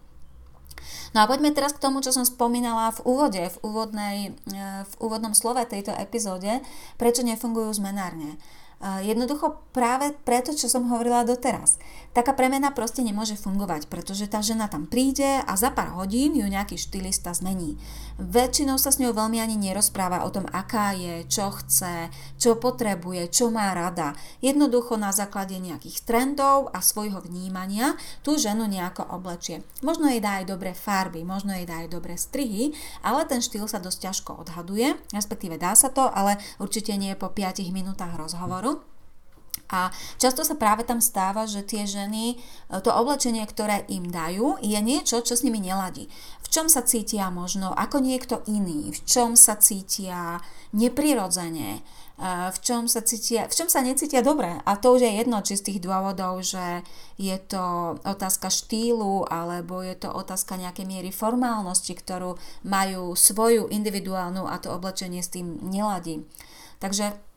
No 1.16 1.24
a 1.24 1.28
poďme 1.28 1.50
teraz 1.50 1.74
k 1.74 1.82
tomu, 1.82 2.04
čo 2.04 2.14
som 2.14 2.22
spomínala 2.22 2.94
v 2.94 3.00
úvode, 3.02 3.42
v, 3.42 3.56
úvodnej, 3.64 4.16
e, 4.30 4.60
v 4.84 4.92
úvodnom 5.02 5.34
slove 5.34 5.60
tejto 5.66 5.90
epizóde, 5.96 6.60
prečo 7.00 7.24
nefungujú 7.24 7.74
zmenárne. 7.74 8.36
Jednoducho 8.78 9.58
práve 9.74 10.14
preto, 10.22 10.54
čo 10.54 10.70
som 10.70 10.86
hovorila 10.86 11.26
doteraz. 11.26 11.82
Taká 12.14 12.30
premena 12.30 12.70
proste 12.70 13.02
nemôže 13.02 13.34
fungovať, 13.34 13.90
pretože 13.90 14.30
tá 14.30 14.38
žena 14.38 14.70
tam 14.70 14.86
príde 14.86 15.42
a 15.42 15.52
za 15.58 15.74
pár 15.74 15.98
hodín 15.98 16.38
ju 16.38 16.46
nejaký 16.46 16.78
štylista 16.78 17.34
zmení. 17.34 17.74
Väčšinou 18.22 18.78
sa 18.78 18.94
s 18.94 19.02
ňou 19.02 19.10
veľmi 19.10 19.42
ani 19.42 19.58
nerozpráva 19.58 20.22
o 20.22 20.30
tom, 20.30 20.46
aká 20.50 20.94
je, 20.94 21.26
čo 21.26 21.50
chce, 21.58 22.06
čo 22.38 22.54
potrebuje, 22.58 23.30
čo 23.34 23.50
má 23.50 23.74
rada. 23.74 24.14
Jednoducho 24.38 24.94
na 24.94 25.10
základe 25.10 25.58
nejakých 25.58 26.06
trendov 26.06 26.70
a 26.70 26.78
svojho 26.78 27.18
vnímania 27.18 27.98
tú 28.22 28.38
ženu 28.38 28.66
nejako 28.70 29.10
oblečie. 29.10 29.66
Možno 29.82 30.06
jej 30.06 30.22
dá 30.22 30.38
aj 30.38 30.54
dobré 30.54 30.70
farby, 30.70 31.26
možno 31.26 31.50
jej 31.50 31.66
dá 31.66 31.82
aj 31.82 31.90
dobré 31.90 32.14
strihy, 32.14 32.74
ale 33.02 33.26
ten 33.26 33.42
štýl 33.42 33.66
sa 33.66 33.82
dosť 33.82 33.98
ťažko 34.10 34.30
odhaduje, 34.46 34.94
respektíve 35.10 35.58
dá 35.58 35.74
sa 35.74 35.90
to, 35.90 36.06
ale 36.06 36.38
určite 36.62 36.94
nie 36.94 37.18
po 37.18 37.30
5 37.30 37.62
minútach 37.74 38.14
rozhovoru 38.14 38.67
a 39.68 39.92
často 40.16 40.40
sa 40.48 40.56
práve 40.56 40.80
tam 40.88 41.04
stáva, 41.04 41.44
že 41.44 41.60
tie 41.60 41.84
ženy, 41.84 42.34
e, 42.34 42.36
to 42.80 42.88
oblečenie, 42.88 43.44
ktoré 43.44 43.84
im 43.92 44.08
dajú, 44.08 44.56
je 44.64 44.80
niečo, 44.80 45.20
čo 45.20 45.36
s 45.36 45.44
nimi 45.44 45.60
neladí. 45.60 46.08
V 46.40 46.48
čom 46.48 46.72
sa 46.72 46.80
cítia 46.80 47.28
možno 47.28 47.76
ako 47.76 48.00
niekto 48.00 48.40
iný, 48.48 48.96
v 48.96 49.00
čom 49.04 49.36
sa 49.36 49.60
cítia 49.60 50.40
neprirodzene, 50.72 51.70
e, 51.76 51.80
v 52.48 52.58
čom 52.64 52.88
sa, 52.88 53.04
cítia, 53.04 53.44
v 53.44 53.52
čom 53.60 53.68
sa 53.68 53.84
necítia 53.84 54.24
dobre. 54.24 54.56
A 54.64 54.72
to 54.80 54.96
už 54.96 55.04
je 55.04 55.12
jedno, 55.20 55.44
či 55.44 55.60
z 55.60 55.68
tých 55.68 55.84
dôvodov, 55.84 56.40
že 56.40 56.80
je 57.20 57.36
to 57.36 58.00
otázka 58.08 58.48
štýlu, 58.48 59.28
alebo 59.28 59.84
je 59.84 60.00
to 60.00 60.08
otázka 60.08 60.56
nejakej 60.56 60.88
miery 60.88 61.12
formálnosti, 61.12 61.92
ktorú 61.92 62.40
majú 62.64 63.12
svoju 63.12 63.68
individuálnu 63.68 64.48
a 64.48 64.56
to 64.56 64.72
oblečenie 64.72 65.20
s 65.20 65.28
tým 65.28 65.60
neladí. 65.60 66.24
Takže 66.80 67.27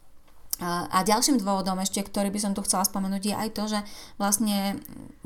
a 0.61 1.01
ďalším 1.01 1.41
dôvodom 1.41 1.81
ešte, 1.81 2.05
ktorý 2.05 2.29
by 2.29 2.37
som 2.37 2.53
tu 2.53 2.61
chcela 2.61 2.85
spomenúť, 2.85 3.33
je 3.33 3.35
aj 3.35 3.49
to, 3.57 3.63
že 3.65 3.79
vlastne 4.21 4.77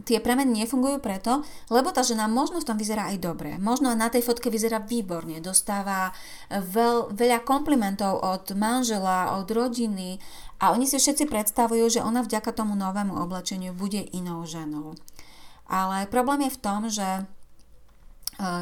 tie 0.07 0.23
premeny 0.23 0.63
nefungujú 0.63 1.03
preto, 1.03 1.43
lebo 1.67 1.91
tá 1.91 2.07
žena 2.07 2.31
možno 2.31 2.63
v 2.63 2.67
tom 2.71 2.79
vyzerá 2.79 3.11
aj 3.11 3.19
dobre. 3.19 3.59
Možno 3.59 3.91
na 3.91 4.07
tej 4.07 4.23
fotke 4.23 4.47
vyzerá 4.47 4.79
výborne, 4.79 5.43
dostáva 5.43 6.15
veľ, 6.47 7.11
veľa 7.11 7.43
komplimentov 7.43 8.23
od 8.23 8.55
manžela, 8.55 9.35
od 9.35 9.51
rodiny 9.51 10.23
a 10.63 10.71
oni 10.71 10.87
si 10.87 10.95
všetci 10.95 11.27
predstavujú, 11.27 11.99
že 11.99 12.05
ona 12.05 12.23
vďaka 12.23 12.55
tomu 12.55 12.79
novému 12.79 13.19
oblečeniu 13.19 13.75
bude 13.75 14.07
inou 14.15 14.47
ženou. 14.47 14.95
Ale 15.67 16.07
problém 16.07 16.47
je 16.47 16.55
v 16.55 16.61
tom, 16.63 16.87
že 16.87 17.27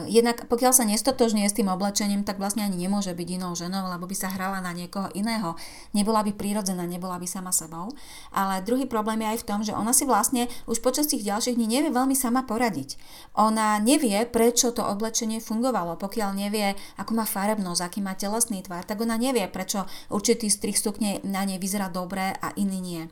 jednak 0.06 0.46
pokiaľ 0.46 0.74
sa 0.74 0.86
nestotožňuje 0.86 1.48
s 1.50 1.58
tým 1.58 1.70
oblečením, 1.70 2.22
tak 2.22 2.38
vlastne 2.38 2.62
ani 2.62 2.78
nemôže 2.78 3.10
byť 3.14 3.28
inou 3.42 3.58
ženou, 3.58 3.90
lebo 3.90 4.06
by 4.06 4.16
sa 4.16 4.30
hrala 4.30 4.62
na 4.62 4.70
niekoho 4.70 5.10
iného. 5.18 5.58
Nebola 5.98 6.22
by 6.22 6.34
prírodzená, 6.38 6.86
nebola 6.86 7.18
by 7.18 7.26
sama 7.26 7.50
sebou. 7.50 7.90
Ale 8.30 8.62
druhý 8.62 8.86
problém 8.86 9.26
je 9.26 9.32
aj 9.34 9.40
v 9.42 9.48
tom, 9.48 9.60
že 9.66 9.74
ona 9.74 9.90
si 9.92 10.06
vlastne 10.06 10.46
už 10.70 10.82
počas 10.86 11.10
tých 11.10 11.26
ďalších 11.26 11.58
dní 11.58 11.68
nevie 11.80 11.92
veľmi 11.92 12.14
sama 12.14 12.46
poradiť. 12.46 13.02
Ona 13.34 13.82
nevie, 13.82 14.30
prečo 14.30 14.70
to 14.70 14.86
oblečenie 14.86 15.42
fungovalo. 15.42 15.98
Pokiaľ 15.98 16.30
nevie, 16.38 16.78
ako 17.02 17.12
má 17.18 17.26
farebnosť, 17.26 17.82
aký 17.82 18.00
má 18.06 18.14
telesný 18.14 18.62
tvar, 18.62 18.86
tak 18.86 19.02
ona 19.02 19.18
nevie, 19.18 19.50
prečo 19.50 19.90
určitý 20.14 20.54
strich 20.54 20.78
sukne 20.78 21.18
na 21.26 21.46
nej 21.50 21.58
vyzerá 21.58 21.90
dobre 21.90 22.34
a 22.38 22.54
iný 22.54 22.80
nie. 22.80 23.04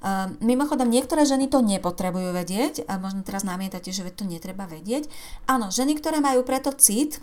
Ehm, 0.00 0.40
mimochodom, 0.40 0.88
niektoré 0.88 1.28
ženy 1.28 1.52
to 1.52 1.60
nepotrebujú 1.60 2.32
vedieť 2.32 2.88
a 2.88 2.96
možno 2.96 3.20
teraz 3.20 3.44
namietate, 3.44 3.92
že 3.92 4.08
to 4.08 4.24
netreba 4.24 4.64
vedieť. 4.64 5.12
Áno, 5.44 5.68
ženy, 5.68 6.00
ktoré 6.00 6.24
majú 6.24 6.40
preto 6.40 6.72
cit, 6.72 7.20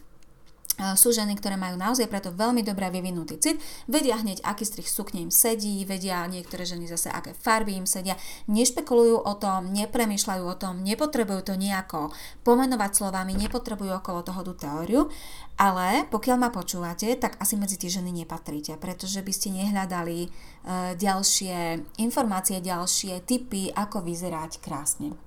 sú 0.78 1.10
ženy, 1.10 1.34
ktoré 1.38 1.58
majú 1.58 1.74
naozaj 1.74 2.06
preto 2.06 2.30
veľmi 2.30 2.62
dobre 2.62 2.90
vyvinutý 2.94 3.42
cit, 3.42 3.58
vedia 3.90 4.18
hneď, 4.22 4.46
aký 4.46 4.62
strich 4.62 4.90
sukne 4.90 5.26
im 5.26 5.34
sedí, 5.34 5.82
vedia 5.90 6.22
niektoré 6.30 6.70
ženy 6.70 6.86
zase, 6.86 7.10
aké 7.10 7.34
farby 7.34 7.74
im 7.74 7.90
sedia, 7.90 8.14
nešpekulujú 8.46 9.26
o 9.26 9.34
tom, 9.42 9.74
nepremýšľajú 9.74 10.44
o 10.46 10.56
tom, 10.56 10.86
nepotrebujú 10.86 11.42
to 11.50 11.54
nejako 11.58 12.14
pomenovať 12.46 12.92
slovami, 12.94 13.34
nepotrebujú 13.34 13.98
okolo 13.98 14.22
toho 14.22 14.42
tú 14.46 14.54
teóriu, 14.54 15.10
ale 15.58 16.06
pokiaľ 16.14 16.38
ma 16.38 16.50
počúvate, 16.54 17.10
tak 17.18 17.42
asi 17.42 17.58
medzi 17.58 17.82
tie 17.82 17.90
ženy 17.90 18.14
nepatríte, 18.14 18.78
pretože 18.78 19.26
by 19.26 19.34
ste 19.34 19.50
nehľadali 19.58 20.20
e, 20.22 20.30
ďalšie 20.94 21.58
informácie, 21.98 22.62
ďalšie 22.62 23.26
typy, 23.26 23.74
ako 23.74 24.06
vyzerať 24.06 24.62
krásne. 24.62 25.27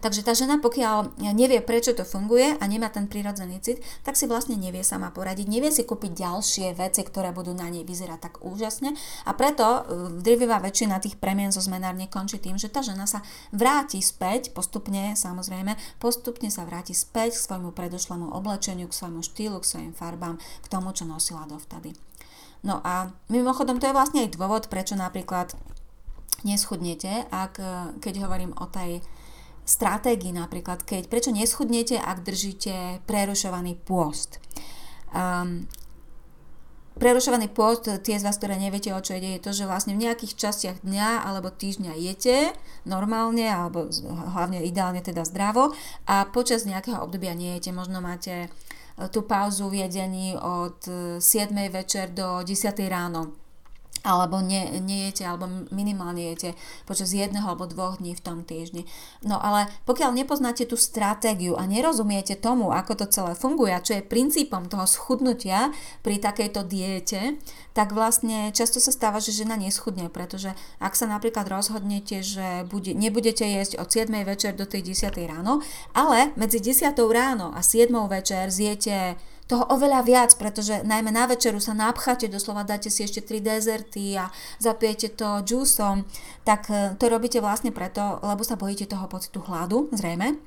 Takže 0.00 0.24
tá 0.24 0.32
žena, 0.32 0.56
pokiaľ 0.56 1.20
nevie, 1.36 1.60
prečo 1.60 1.92
to 1.92 2.08
funguje 2.08 2.56
a 2.56 2.64
nemá 2.64 2.88
ten 2.88 3.04
prirodzený 3.04 3.60
cit, 3.60 3.84
tak 4.00 4.16
si 4.16 4.24
vlastne 4.24 4.56
nevie 4.56 4.80
sama 4.80 5.12
poradiť, 5.12 5.44
nevie 5.44 5.68
si 5.68 5.84
kúpiť 5.84 6.24
ďalšie 6.24 6.72
veci, 6.72 7.04
ktoré 7.04 7.36
budú 7.36 7.52
na 7.52 7.68
nej 7.68 7.84
vyzerať 7.84 8.18
tak 8.20 8.34
úžasne 8.40 8.96
a 9.28 9.30
preto 9.36 9.64
e, 9.64 9.80
drvivá 10.24 10.56
väčšina 10.64 11.04
tých 11.04 11.20
premien 11.20 11.52
zo 11.52 11.60
zmenárne 11.60 12.08
končí 12.08 12.40
tým, 12.40 12.56
že 12.56 12.72
tá 12.72 12.80
žena 12.80 13.04
sa 13.04 13.20
vráti 13.52 14.00
späť, 14.00 14.56
postupne 14.56 15.12
samozrejme, 15.12 15.76
postupne 16.00 16.48
sa 16.48 16.64
vráti 16.64 16.96
späť 16.96 17.36
k 17.36 17.44
svojmu 17.44 17.76
predošlému 17.76 18.32
oblečeniu, 18.32 18.88
k 18.88 18.96
svojmu 18.96 19.20
štýlu, 19.20 19.60
k 19.60 19.68
svojim 19.68 19.92
farbám, 19.92 20.40
k 20.40 20.66
tomu, 20.72 20.96
čo 20.96 21.04
nosila 21.04 21.44
dovtedy. 21.44 21.92
No 22.64 22.80
a 22.84 23.12
mimochodom 23.28 23.80
to 23.80 23.88
je 23.88 23.96
vlastne 23.96 24.24
aj 24.24 24.36
dôvod, 24.36 24.72
prečo 24.72 24.96
napríklad 24.96 25.52
neschudnete, 26.40 27.28
ak, 27.28 27.52
e, 27.60 27.72
keď 28.00 28.24
hovorím 28.24 28.56
o 28.56 28.64
tej 28.64 29.04
stratégii 29.64 30.34
napríklad, 30.34 30.82
keď 30.82 31.06
prečo 31.06 31.30
neschudnete, 31.30 31.98
ak 31.98 32.26
držíte 32.26 33.04
prerušovaný 33.06 33.78
pôst. 33.80 34.42
Um, 35.10 35.70
prerušovaný 37.00 37.48
pôst, 37.48 37.88
tie 37.88 38.20
z 38.20 38.26
vás, 38.28 38.36
ktoré 38.36 38.60
neviete, 38.60 38.92
o 38.92 39.00
čo 39.00 39.16
ide, 39.16 39.40
je 39.40 39.44
to, 39.44 39.56
že 39.56 39.64
vlastne 39.64 39.96
v 39.96 40.04
nejakých 40.04 40.36
častiach 40.36 40.78
dňa 40.84 41.24
alebo 41.24 41.48
týždňa 41.48 41.96
jete 41.96 42.52
normálne, 42.84 43.48
alebo 43.48 43.88
hlavne 44.36 44.60
ideálne 44.60 45.00
teda 45.00 45.24
zdravo 45.24 45.72
a 46.04 46.28
počas 46.28 46.68
nejakého 46.68 47.00
obdobia 47.00 47.32
nejete. 47.32 47.72
Možno 47.72 48.04
máte 48.04 48.46
e, 48.46 48.48
tú 49.08 49.24
pauzu 49.24 49.72
v 49.72 49.88
jedení 49.88 50.36
od 50.36 50.84
7. 50.84 51.24
večer 51.72 52.12
do 52.12 52.44
10. 52.44 52.52
ráno 52.92 53.39
alebo 54.06 54.38
nie, 54.38 54.80
nejete, 54.80 55.26
alebo 55.26 55.68
minimálne 55.74 56.32
jete 56.32 56.54
počas 56.86 57.10
jedného 57.10 57.44
alebo 57.44 57.66
dvoch 57.66 57.98
dní 57.98 58.14
v 58.14 58.24
tom 58.24 58.46
týždni. 58.46 58.86
No 59.26 59.36
ale 59.42 59.66
pokiaľ 59.84 60.14
nepoznáte 60.14 60.64
tú 60.64 60.78
stratégiu 60.78 61.58
a 61.58 61.66
nerozumiete 61.66 62.38
tomu, 62.38 62.70
ako 62.70 63.04
to 63.04 63.06
celé 63.10 63.34
funguje 63.34 63.72
čo 63.80 63.98
je 63.98 64.06
princípom 64.06 64.68
toho 64.68 64.84
schudnutia 64.86 65.72
pri 66.04 66.20
takejto 66.20 66.62
diete, 66.66 67.40
tak 67.72 67.94
vlastne 67.96 68.52
často 68.52 68.78
sa 68.82 68.92
stáva, 68.92 69.22
že 69.22 69.34
žena 69.34 69.56
neschudne, 69.56 70.12
pretože 70.12 70.52
ak 70.82 70.94
sa 70.94 71.08
napríklad 71.08 71.48
rozhodnete, 71.48 72.20
že 72.20 72.68
bude, 72.68 72.92
nebudete 72.92 73.46
jesť 73.46 73.80
od 73.80 73.88
7. 73.88 74.12
večer 74.26 74.52
do 74.54 74.68
tej 74.68 74.94
10. 74.94 75.10
ráno, 75.26 75.64
ale 75.96 76.34
medzi 76.36 76.60
10. 76.60 76.92
ráno 77.10 77.50
a 77.54 77.62
7. 77.62 77.90
večer 78.10 78.50
zjete 78.50 79.16
toho 79.50 79.66
oveľa 79.66 80.06
viac, 80.06 80.30
pretože 80.38 80.86
najmä 80.86 81.10
na 81.10 81.26
večeru 81.26 81.58
sa 81.58 81.74
napcháte, 81.74 82.30
doslova 82.30 82.62
dáte 82.62 82.86
si 82.86 83.02
ešte 83.02 83.18
3 83.18 83.42
dezerty 83.42 84.14
a 84.14 84.30
zapijete 84.62 85.10
to 85.10 85.42
džúsom, 85.42 86.06
tak 86.46 86.70
e, 86.70 86.94
to 86.94 87.10
robíte 87.10 87.42
vlastne 87.42 87.74
preto, 87.74 88.22
lebo 88.22 88.46
sa 88.46 88.54
bojíte 88.54 88.86
toho 88.86 89.10
pocitu 89.10 89.42
hladu, 89.42 89.90
zrejme. 89.90 90.38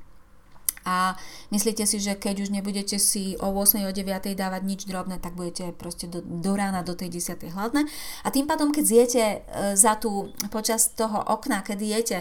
A 0.83 1.15
myslíte 1.51 1.87
si, 1.87 1.99
že 1.99 2.19
keď 2.19 2.43
už 2.43 2.49
nebudete 2.51 2.99
si 2.99 3.39
o 3.39 3.51
8 3.55 3.87
o 3.87 3.91
9 3.91 4.35
dávať 4.35 4.61
nič 4.67 4.81
drobné, 4.83 5.19
tak 5.19 5.35
budete 5.35 5.71
proste 5.75 6.11
do, 6.11 6.19
do 6.23 6.51
rána, 6.55 6.83
do 6.83 6.95
tej 6.95 7.19
10 7.19 7.39
hladné. 7.55 7.87
A 8.23 8.27
tým 8.31 8.47
pádom, 8.47 8.71
keď 8.71 8.83
zjete 8.87 9.23
e, 9.23 9.37
za 9.75 9.99
tú, 9.99 10.31
počas 10.47 10.91
toho 10.95 11.19
okna, 11.27 11.59
kedy 11.59 11.85
jete 11.91 12.17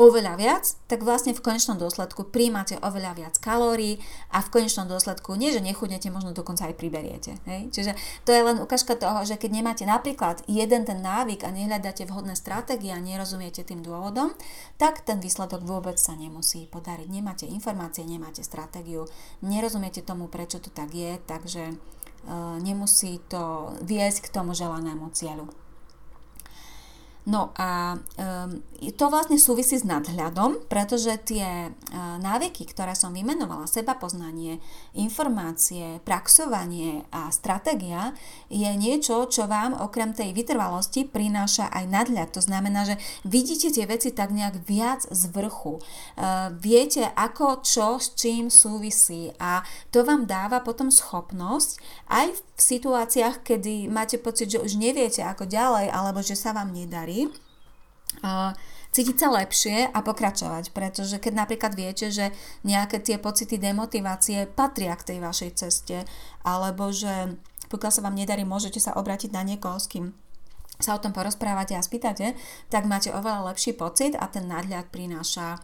oveľa 0.00 0.34
viac, 0.40 0.64
tak 0.88 1.04
vlastne 1.04 1.36
v 1.36 1.44
konečnom 1.44 1.76
dôsledku 1.76 2.32
príjmate 2.32 2.80
oveľa 2.80 3.12
viac 3.12 3.34
kalórií 3.36 4.00
a 4.32 4.40
v 4.40 4.48
konečnom 4.48 4.88
dôsledku 4.88 5.36
nie, 5.36 5.52
že 5.52 5.60
nechudnete, 5.60 6.08
možno 6.08 6.32
dokonca 6.32 6.64
aj 6.64 6.80
priberiete. 6.80 7.36
Hej? 7.44 7.68
Čiže 7.70 7.92
to 8.24 8.32
je 8.32 8.40
len 8.40 8.56
ukážka 8.56 8.96
toho, 8.96 9.20
že 9.28 9.36
keď 9.36 9.50
nemáte 9.52 9.84
napríklad 9.84 10.40
jeden 10.48 10.88
ten 10.88 11.04
návyk 11.04 11.44
a 11.44 11.52
nehľadáte 11.52 12.08
vhodné 12.08 12.32
stratégie 12.40 12.88
a 12.88 13.04
nerozumiete 13.04 13.68
tým 13.68 13.84
dôvodom, 13.84 14.32
tak 14.80 15.04
ten 15.04 15.20
výsledok 15.20 15.60
vôbec 15.60 16.00
sa 16.00 16.16
nemusí 16.16 16.64
podariť. 16.72 17.08
Nemáte 17.12 17.44
informácie, 17.44 18.08
nemáte 18.08 18.40
stratégiu, 18.40 19.04
nerozumiete 19.44 20.00
tomu, 20.00 20.32
prečo 20.32 20.56
to 20.56 20.72
tak 20.72 20.88
je, 20.96 21.20
takže 21.28 21.68
e, 21.68 21.74
nemusí 22.64 23.20
to 23.28 23.76
viesť 23.84 24.28
k 24.28 24.32
tomu 24.32 24.56
želanému 24.56 25.12
cieľu. 25.12 25.61
No 27.22 27.54
a 27.54 28.02
um, 28.18 28.58
to 28.98 29.06
vlastne 29.06 29.38
súvisí 29.38 29.78
s 29.78 29.86
nadhľadom, 29.86 30.66
pretože 30.66 31.14
tie 31.22 31.70
uh, 31.70 32.18
návyky, 32.18 32.66
ktoré 32.66 32.98
som 32.98 33.14
vymenovala, 33.14 33.70
seba 33.70 33.94
poznanie, 33.94 34.58
informácie, 34.98 36.02
praxovanie 36.02 37.06
a 37.14 37.30
stratégia, 37.30 38.10
je 38.50 38.66
niečo, 38.74 39.30
čo 39.30 39.46
vám 39.46 39.78
okrem 39.78 40.10
tej 40.10 40.34
vytrvalosti 40.34 41.06
prináša 41.06 41.70
aj 41.70 41.84
nadhľad. 41.86 42.34
To 42.34 42.42
znamená, 42.42 42.90
že 42.90 42.98
vidíte 43.22 43.70
tie 43.70 43.86
veci 43.86 44.10
tak 44.10 44.34
nejak 44.34 44.66
viac 44.66 45.06
z 45.06 45.22
vrchu. 45.30 45.78
Uh, 46.18 46.50
viete, 46.58 47.06
ako, 47.14 47.62
čo, 47.62 48.02
s 48.02 48.18
čím 48.18 48.50
súvisí 48.50 49.30
a 49.38 49.62
to 49.94 50.02
vám 50.02 50.26
dáva 50.26 50.58
potom 50.58 50.90
schopnosť 50.90 51.78
aj 52.10 52.34
v 52.34 52.40
situáciách, 52.58 53.46
kedy 53.46 53.86
máte 53.86 54.18
pocit, 54.18 54.50
že 54.50 54.62
už 54.62 54.74
neviete 54.74 55.22
ako 55.22 55.46
ďalej 55.46 55.86
alebo 55.90 56.18
že 56.18 56.34
sa 56.34 56.50
vám 56.50 56.74
nedarí, 56.74 57.11
darí, 57.12 57.28
cítiť 58.92 59.16
sa 59.16 59.28
lepšie 59.32 59.88
a 59.88 59.98
pokračovať, 60.04 60.76
pretože 60.76 61.16
keď 61.16 61.32
napríklad 61.44 61.72
viete, 61.72 62.12
že 62.12 62.28
nejaké 62.64 63.00
tie 63.00 63.16
pocity 63.16 63.56
demotivácie 63.56 64.44
patria 64.52 64.92
k 64.96 65.16
tej 65.16 65.18
vašej 65.24 65.50
ceste, 65.56 66.04
alebo 66.44 66.92
že 66.92 67.36
pokiaľ 67.72 67.92
sa 67.92 68.04
vám 68.04 68.20
nedarí, 68.20 68.44
môžete 68.44 68.76
sa 68.76 68.92
obrátiť 69.00 69.32
na 69.32 69.40
niekoho, 69.48 69.80
s 69.80 69.88
kým 69.88 70.12
sa 70.76 70.92
o 70.92 71.00
tom 71.00 71.16
porozprávate 71.16 71.72
a 71.72 71.80
spýtate, 71.80 72.36
tak 72.68 72.84
máte 72.84 73.08
oveľa 73.08 73.54
lepší 73.54 73.72
pocit 73.72 74.12
a 74.12 74.28
ten 74.28 74.44
nadhľad 74.44 74.92
prináša, 74.92 75.56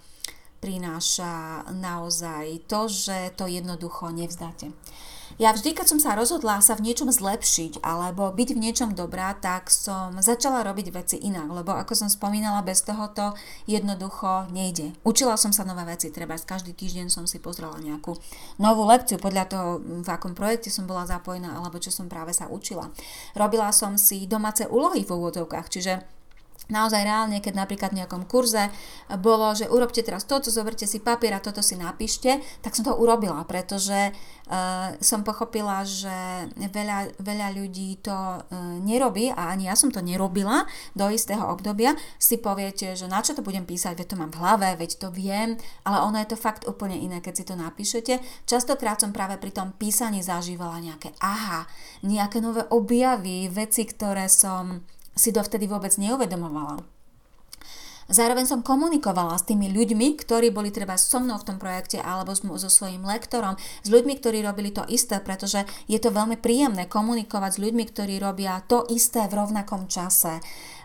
prináša 0.65 1.69
naozaj 1.69 2.65
to, 2.65 2.89
že 2.89 3.37
to 3.37 3.45
jednoducho 3.45 4.09
nevzdáte. 4.09 4.73
Ja 5.39 5.55
vždy, 5.55 5.71
keď 5.71 5.87
som 5.87 6.01
sa 6.03 6.19
rozhodla 6.19 6.59
sa 6.59 6.75
v 6.75 6.91
niečom 6.91 7.15
zlepšiť 7.15 7.87
alebo 7.87 8.35
byť 8.35 8.59
v 8.59 8.59
niečom 8.59 8.91
dobrá, 8.99 9.39
tak 9.39 9.71
som 9.71 10.19
začala 10.19 10.67
robiť 10.67 10.91
veci 10.91 11.15
inak, 11.23 11.47
lebo 11.47 11.79
ako 11.79 11.95
som 11.95 12.11
spomínala, 12.11 12.67
bez 12.67 12.83
toho 12.83 13.07
to 13.15 13.39
jednoducho 13.71 14.51
nejde. 14.51 14.99
Učila 15.07 15.39
som 15.39 15.55
sa 15.55 15.63
nové 15.63 15.87
veci, 15.87 16.11
treba 16.11 16.35
každý 16.35 16.75
týždeň 16.75 17.07
som 17.07 17.23
si 17.31 17.39
pozrela 17.39 17.79
nejakú 17.79 18.19
novú 18.59 18.83
lekciu 18.91 19.23
podľa 19.23 19.45
toho, 19.47 19.69
v 19.79 20.09
akom 20.11 20.35
projekte 20.35 20.75
som 20.75 20.91
bola 20.91 21.07
zapojená 21.07 21.55
alebo 21.55 21.79
čo 21.79 21.95
som 21.95 22.11
práve 22.11 22.35
sa 22.35 22.51
učila. 22.51 22.91
Robila 23.39 23.71
som 23.71 23.95
si 23.95 24.27
domáce 24.27 24.67
úlohy 24.67 25.07
v 25.07 25.15
úvodovkách, 25.23 25.71
čiže 25.71 26.18
naozaj 26.69 27.01
reálne, 27.01 27.41
keď 27.41 27.55
napríklad 27.65 27.91
v 27.97 28.05
nejakom 28.05 28.29
kurze 28.29 28.69
bolo, 29.23 29.57
že 29.57 29.71
urobte 29.71 30.05
teraz 30.05 30.29
toto, 30.29 30.53
zoberte 30.53 30.85
si 30.85 31.01
papier 31.01 31.33
a 31.33 31.41
toto 31.41 31.65
si 31.65 31.81
napíšte, 31.81 32.43
tak 32.61 32.77
som 32.77 32.85
to 32.85 32.93
urobila, 32.93 33.41
pretože 33.49 34.13
uh, 34.13 34.93
som 35.01 35.25
pochopila, 35.25 35.81
že 35.89 36.51
veľa, 36.59 37.17
veľa 37.23 37.49
ľudí 37.57 38.05
to 38.05 38.13
uh, 38.13 38.43
nerobí 38.85 39.33
a 39.33 39.49
ani 39.57 39.73
ja 39.73 39.75
som 39.79 39.89
to 39.89 40.05
nerobila 40.05 40.69
do 40.93 41.09
istého 41.09 41.41
obdobia. 41.49 41.97
Si 42.21 42.37
poviete, 42.37 42.93
že 42.93 43.09
na 43.09 43.25
čo 43.25 43.33
to 43.33 43.41
budem 43.41 43.65
písať, 43.65 43.97
veď 43.97 44.07
to 44.13 44.21
mám 44.21 44.31
v 44.35 44.41
hlave, 44.45 44.69
veď 44.77 44.91
to 45.01 45.09
viem, 45.09 45.57
ale 45.89 46.05
ono 46.05 46.21
je 46.21 46.29
to 46.29 46.37
fakt 46.37 46.69
úplne 46.69 47.01
iné, 47.01 47.25
keď 47.25 47.35
si 47.35 47.45
to 47.49 47.57
napíšete. 47.57 48.21
Častokrát 48.45 49.01
som 49.01 49.17
práve 49.17 49.41
pri 49.41 49.57
tom 49.57 49.73
písaní 49.73 50.21
zažívala 50.21 50.85
nejaké 50.85 51.17
aha, 51.25 51.65
nejaké 52.05 52.45
nové 52.45 52.69
objavy, 52.69 53.49
veci, 53.49 53.89
ktoré 53.89 54.29
som 54.29 54.85
si 55.19 55.35
dovtedy 55.35 55.67
vôbec 55.67 55.91
neuvedomovala. 55.99 56.87
Zároveň 58.09 58.49
som 58.49 58.65
komunikovala 58.65 59.37
s 59.37 59.45
tými 59.45 59.69
ľuďmi, 59.69 60.17
ktorí 60.17 60.49
boli 60.49 60.73
treba 60.73 60.97
so 60.97 61.21
mnou 61.21 61.37
v 61.37 61.45
tom 61.45 61.61
projekte 61.61 62.01
alebo 62.01 62.33
so 62.33 62.73
svojím 62.73 63.05
lektorom, 63.05 63.61
s 63.61 63.89
ľuďmi, 63.93 64.17
ktorí 64.17 64.41
robili 64.41 64.73
to 64.73 64.81
isté, 64.89 65.21
pretože 65.21 65.69
je 65.93 66.01
to 66.01 66.09
veľmi 66.09 66.41
príjemné 66.41 66.89
komunikovať 66.89 67.61
s 67.61 67.63
ľuďmi, 67.69 67.85
ktorí 67.85 68.17
robia 68.17 68.65
to 68.65 68.89
isté 68.89 69.29
v 69.29 69.37
rovnakom 69.45 69.93
čase 69.93 70.41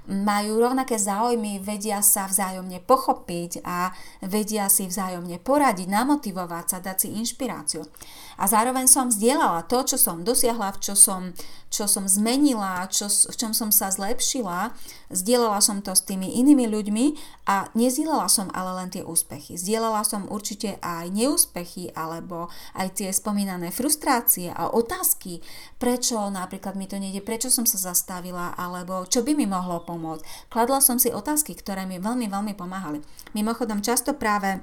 majú 0.07 0.59
rovnaké 0.59 0.99
záujmy, 0.99 1.63
vedia 1.63 2.03
sa 2.03 2.27
vzájomne 2.27 2.83
pochopiť 2.83 3.63
a 3.63 3.95
vedia 4.19 4.67
si 4.67 4.83
vzájomne 4.83 5.39
poradiť, 5.39 5.87
namotivovať 5.87 6.65
sa, 6.67 6.77
dať 6.83 6.97
si 6.99 7.09
inšpiráciu. 7.23 7.87
A 8.35 8.43
zároveň 8.49 8.91
som 8.91 9.07
zdieľala 9.07 9.63
to, 9.71 9.79
čo 9.87 9.95
som 9.95 10.27
dosiahla, 10.27 10.75
čo 10.83 10.99
som, 10.99 11.31
čo 11.73 11.89
som 11.89 12.05
zmenila, 12.05 12.85
čo, 12.85 13.09
v 13.09 13.33
čom 13.33 13.49
som 13.49 13.73
sa 13.73 13.89
zlepšila. 13.89 14.77
Zdieľala 15.09 15.57
som 15.57 15.81
to 15.81 15.97
s 15.97 16.05
tými 16.05 16.37
inými 16.37 16.69
ľuďmi 16.69 17.05
a 17.49 17.73
nezdieľala 17.73 18.29
som 18.29 18.53
ale 18.53 18.77
len 18.77 18.93
tie 18.93 19.01
úspechy. 19.01 19.57
Zdieľala 19.57 20.05
som 20.05 20.29
určite 20.29 20.77
aj 20.85 21.09
neúspechy 21.09 21.89
alebo 21.97 22.53
aj 22.77 23.01
tie 23.01 23.09
spomínané 23.09 23.73
frustrácie 23.73 24.53
a 24.53 24.69
otázky, 24.69 25.41
prečo 25.81 26.21
napríklad 26.29 26.77
mi 26.77 26.85
to 26.85 27.01
nejde, 27.01 27.25
prečo 27.25 27.49
som 27.49 27.65
sa 27.65 27.81
zastavila 27.81 28.53
alebo 28.53 29.09
čo 29.09 29.25
by 29.25 29.33
mi 29.33 29.49
mohlo 29.49 29.81
pomôcť. 29.81 30.53
Kladla 30.53 30.77
som 30.77 31.01
si 31.01 31.09
otázky, 31.09 31.57
ktoré 31.57 31.89
mi 31.89 31.97
veľmi, 31.97 32.29
veľmi 32.29 32.53
pomáhali. 32.53 33.01
Mimochodom, 33.33 33.81
často 33.81 34.13
práve 34.13 34.61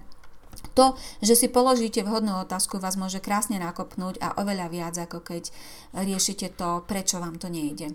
to, 0.74 0.94
že 1.20 1.34
si 1.36 1.46
položíte 1.50 2.00
vhodnú 2.06 2.40
otázku, 2.40 2.78
vás 2.78 2.94
môže 2.94 3.18
krásne 3.18 3.58
nakopnúť 3.58 4.22
a 4.22 4.38
oveľa 4.38 4.66
viac, 4.70 4.94
ako 4.96 5.20
keď 5.20 5.50
riešite 5.92 6.54
to, 6.54 6.86
prečo 6.86 7.18
vám 7.18 7.36
to 7.36 7.50
nejde. 7.50 7.94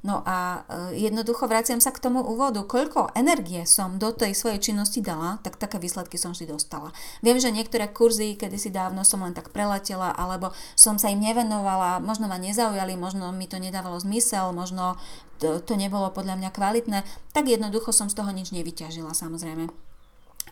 No 0.00 0.24
a 0.24 0.64
e, 0.64 0.96
jednoducho 0.96 1.44
vraciam 1.44 1.76
sa 1.76 1.92
k 1.92 2.00
tomu 2.00 2.24
úvodu, 2.24 2.64
koľko 2.64 3.12
energie 3.12 3.68
som 3.68 4.00
do 4.00 4.16
tej 4.16 4.32
svojej 4.32 4.72
činnosti 4.72 5.04
dala, 5.04 5.36
tak 5.44 5.60
také 5.60 5.76
výsledky 5.76 6.16
som 6.16 6.32
vždy 6.32 6.56
dostala. 6.56 6.88
Viem, 7.20 7.36
že 7.36 7.52
niektoré 7.52 7.84
kurzy, 7.92 8.32
kedysi 8.32 8.72
dávno 8.72 9.04
som 9.04 9.20
len 9.20 9.36
tak 9.36 9.52
preletela, 9.52 10.08
alebo 10.16 10.56
som 10.72 10.96
sa 10.96 11.12
im 11.12 11.20
nevenovala, 11.20 12.00
možno 12.00 12.32
ma 12.32 12.40
nezaujali, 12.40 12.96
možno 12.96 13.28
mi 13.28 13.44
to 13.44 13.60
nedávalo 13.60 14.00
zmysel, 14.00 14.56
možno 14.56 14.96
to, 15.36 15.60
to 15.60 15.76
nebolo 15.76 16.08
podľa 16.08 16.40
mňa 16.40 16.50
kvalitné, 16.56 17.04
tak 17.36 17.52
jednoducho 17.52 17.92
som 17.92 18.08
z 18.08 18.16
toho 18.16 18.32
nič 18.32 18.56
nevyťažila 18.56 19.12
samozrejme. 19.12 19.89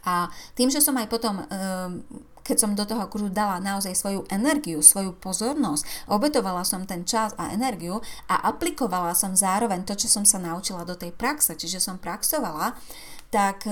A 0.08 0.32
tým, 0.56 0.72
že 0.72 0.80
som 0.80 0.96
aj 0.96 1.06
potom 1.12 1.44
ehm, 1.44 2.00
keď 2.48 2.56
som 2.56 2.72
do 2.72 2.88
toho 2.88 3.04
kurzu 3.12 3.28
dala 3.28 3.60
naozaj 3.60 3.92
svoju 3.92 4.24
energiu, 4.32 4.80
svoju 4.80 5.12
pozornosť, 5.20 6.08
obetovala 6.08 6.64
som 6.64 6.88
ten 6.88 7.04
čas 7.04 7.36
a 7.36 7.52
energiu 7.52 8.00
a 8.24 8.48
aplikovala 8.48 9.12
som 9.12 9.36
zároveň 9.36 9.84
to, 9.84 9.92
čo 9.92 10.08
som 10.08 10.24
sa 10.24 10.40
naučila 10.40 10.88
do 10.88 10.96
tej 10.96 11.12
praxe, 11.12 11.52
čiže 11.52 11.76
som 11.76 12.00
praxovala, 12.00 12.72
tak 13.28 13.68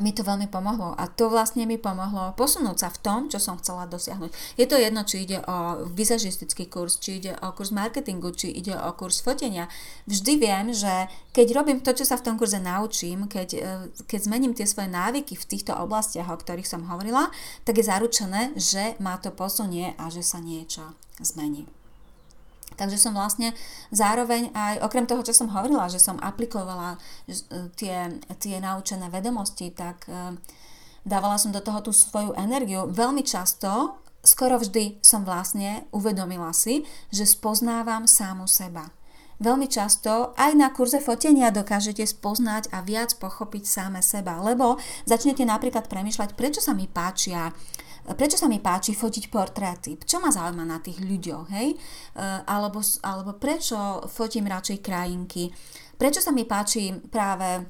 mi 0.00 0.16
to 0.16 0.24
veľmi 0.24 0.48
pomohlo 0.48 0.96
a 0.96 1.04
to 1.04 1.28
vlastne 1.28 1.68
mi 1.68 1.76
pomohlo 1.76 2.32
posunúť 2.32 2.76
sa 2.80 2.88
v 2.88 2.98
tom, 3.04 3.20
čo 3.28 3.36
som 3.36 3.60
chcela 3.60 3.84
dosiahnuť. 3.84 4.32
Je 4.56 4.64
to 4.64 4.80
jedno, 4.80 5.04
či 5.04 5.28
ide 5.28 5.44
o 5.44 5.84
vizažistický 5.92 6.64
kurz, 6.72 6.96
či 6.96 7.20
ide 7.20 7.36
o 7.44 7.52
kurz 7.52 7.76
marketingu, 7.76 8.32
či 8.32 8.48
ide 8.48 8.72
o 8.72 8.88
kurz 8.96 9.20
fotenia. 9.20 9.68
Vždy 10.08 10.32
viem, 10.40 10.72
že 10.72 11.12
keď 11.36 11.46
robím 11.52 11.84
to, 11.84 11.92
čo 11.92 12.08
sa 12.08 12.16
v 12.16 12.24
tom 12.24 12.40
kurze 12.40 12.56
naučím, 12.56 13.28
keď, 13.28 13.48
e, 13.52 13.60
keď 14.08 14.20
zmením 14.24 14.56
tie 14.56 14.64
svoje 14.64 14.88
návyky 14.88 15.36
v 15.36 15.48
týchto 15.48 15.76
oblastiach, 15.76 16.32
o 16.32 16.40
ktorých 16.40 16.68
som 16.68 16.88
hovorila, 16.88 17.28
tak 17.68 17.76
je 17.76 17.84
zaručené, 17.84 18.56
že 18.56 18.96
ma 18.96 19.20
to 19.20 19.28
posunie 19.28 19.92
a 20.00 20.08
že 20.08 20.24
sa 20.24 20.40
niečo 20.40 20.96
zmení. 21.20 21.81
Takže 22.76 22.98
som 22.98 23.12
vlastne 23.12 23.52
zároveň 23.94 24.50
aj, 24.52 24.84
okrem 24.84 25.06
toho, 25.06 25.22
čo 25.22 25.36
som 25.36 25.52
hovorila, 25.52 25.92
že 25.92 26.02
som 26.02 26.20
aplikovala 26.20 26.96
e, 27.24 27.38
tie, 27.76 28.20
tie 28.40 28.56
naučené 28.58 29.08
vedomosti, 29.12 29.70
tak 29.72 30.08
e, 30.08 30.36
dávala 31.06 31.36
som 31.38 31.50
do 31.54 31.60
toho 31.60 31.82
tú 31.82 31.92
svoju 31.94 32.34
energiu. 32.38 32.90
Veľmi 32.90 33.22
často, 33.22 33.98
skoro 34.22 34.58
vždy 34.58 35.02
som 35.02 35.26
vlastne 35.26 35.86
uvedomila 35.90 36.54
si, 36.54 36.86
že 37.10 37.26
spoznávam 37.26 38.06
sámu 38.06 38.46
seba. 38.46 38.90
Veľmi 39.42 39.66
často 39.66 40.38
aj 40.38 40.54
na 40.54 40.70
kurze 40.70 41.02
fotenia 41.02 41.50
dokážete 41.50 42.06
spoznať 42.06 42.70
a 42.70 42.78
viac 42.78 43.18
pochopiť 43.18 43.66
sáme 43.66 43.98
seba, 43.98 44.38
lebo 44.38 44.78
začnete 45.02 45.42
napríklad 45.42 45.90
premyšľať, 45.90 46.38
prečo 46.38 46.62
sa 46.62 46.78
mi 46.78 46.86
páčia 46.86 47.50
prečo 48.02 48.34
sa 48.34 48.50
mi 48.50 48.58
páči 48.58 48.94
fotiť 48.94 49.30
portréty, 49.30 49.94
čo 50.02 50.18
ma 50.18 50.34
zaujíma 50.34 50.66
na 50.66 50.82
tých 50.82 50.98
ľuďoch, 51.02 51.46
hej? 51.54 51.72
E, 51.72 51.76
alebo, 52.46 52.82
alebo 53.06 53.38
prečo 53.38 54.06
fotím 54.10 54.50
radšej 54.50 54.78
krajinky, 54.82 55.50
prečo 55.94 56.18
sa 56.18 56.34
mi 56.34 56.42
páči 56.42 56.90
práve 57.10 57.62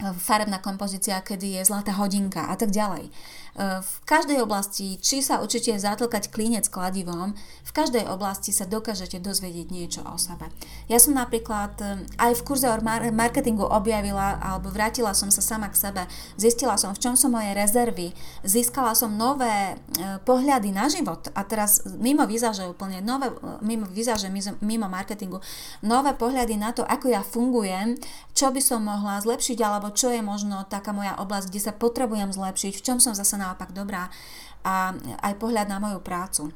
farebná 0.00 0.64
kompozícia, 0.64 1.20
kedy 1.20 1.60
je 1.60 1.68
zlatá 1.68 1.92
hodinka 2.00 2.48
a 2.48 2.56
tak 2.56 2.72
ďalej. 2.72 3.12
E, 3.58 3.82
v 3.82 3.94
každej 4.06 4.38
oblasti, 4.46 4.94
či 5.02 5.22
sa 5.24 5.42
učíte 5.42 5.74
zatlkať 5.74 6.30
klinec 6.30 6.70
kladivom, 6.70 7.34
v 7.66 7.72
každej 7.74 8.06
oblasti 8.06 8.54
sa 8.54 8.66
dokážete 8.66 9.18
dozvedieť 9.18 9.66
niečo 9.74 10.02
o 10.06 10.14
sebe. 10.14 10.46
Ja 10.86 11.02
som 11.02 11.18
napríklad 11.18 11.74
e, 11.82 12.06
aj 12.18 12.32
v 12.38 12.44
kurze 12.46 12.70
o 12.70 12.76
marketingu 13.10 13.66
objavila 13.66 14.38
alebo 14.38 14.70
vrátila 14.70 15.10
som 15.18 15.34
sa 15.34 15.42
sama 15.42 15.66
k 15.66 15.78
sebe, 15.78 16.02
zistila 16.38 16.78
som, 16.78 16.94
v 16.94 17.02
čom 17.02 17.14
sú 17.18 17.26
moje 17.26 17.50
rezervy, 17.50 18.14
získala 18.46 18.94
som 18.94 19.10
nové 19.18 19.74
e, 19.74 20.22
pohľady 20.22 20.70
na 20.70 20.86
život. 20.86 21.26
A 21.34 21.42
teraz 21.42 21.82
mimo 21.98 22.22
výzaže 22.30 22.70
úplne, 22.70 23.02
nové, 23.02 23.34
mimo 23.66 23.90
výzaže, 23.90 24.30
mimo 24.62 24.86
marketingu, 24.86 25.42
nové 25.82 26.14
pohľady 26.14 26.54
na 26.54 26.70
to, 26.70 26.86
ako 26.86 27.10
ja 27.10 27.22
fungujem, 27.26 27.98
čo 28.30 28.54
by 28.54 28.62
som 28.62 28.86
mohla 28.86 29.18
zlepšiť 29.18 29.58
alebo 29.58 29.90
čo 29.90 30.14
je 30.14 30.22
možno 30.22 30.62
taká 30.70 30.94
moja 30.94 31.18
oblasť, 31.18 31.50
kde 31.50 31.60
sa 31.60 31.72
potrebujem 31.74 32.30
zlepšiť, 32.30 32.78
v 32.78 32.84
čom 32.84 32.98
som 33.02 33.12
zase 33.12 33.39
naopak 33.40 33.72
dobrá 33.72 34.12
a 34.60 34.92
aj 35.24 35.40
pohľad 35.40 35.72
na 35.72 35.80
moju 35.80 36.04
prácu. 36.04 36.52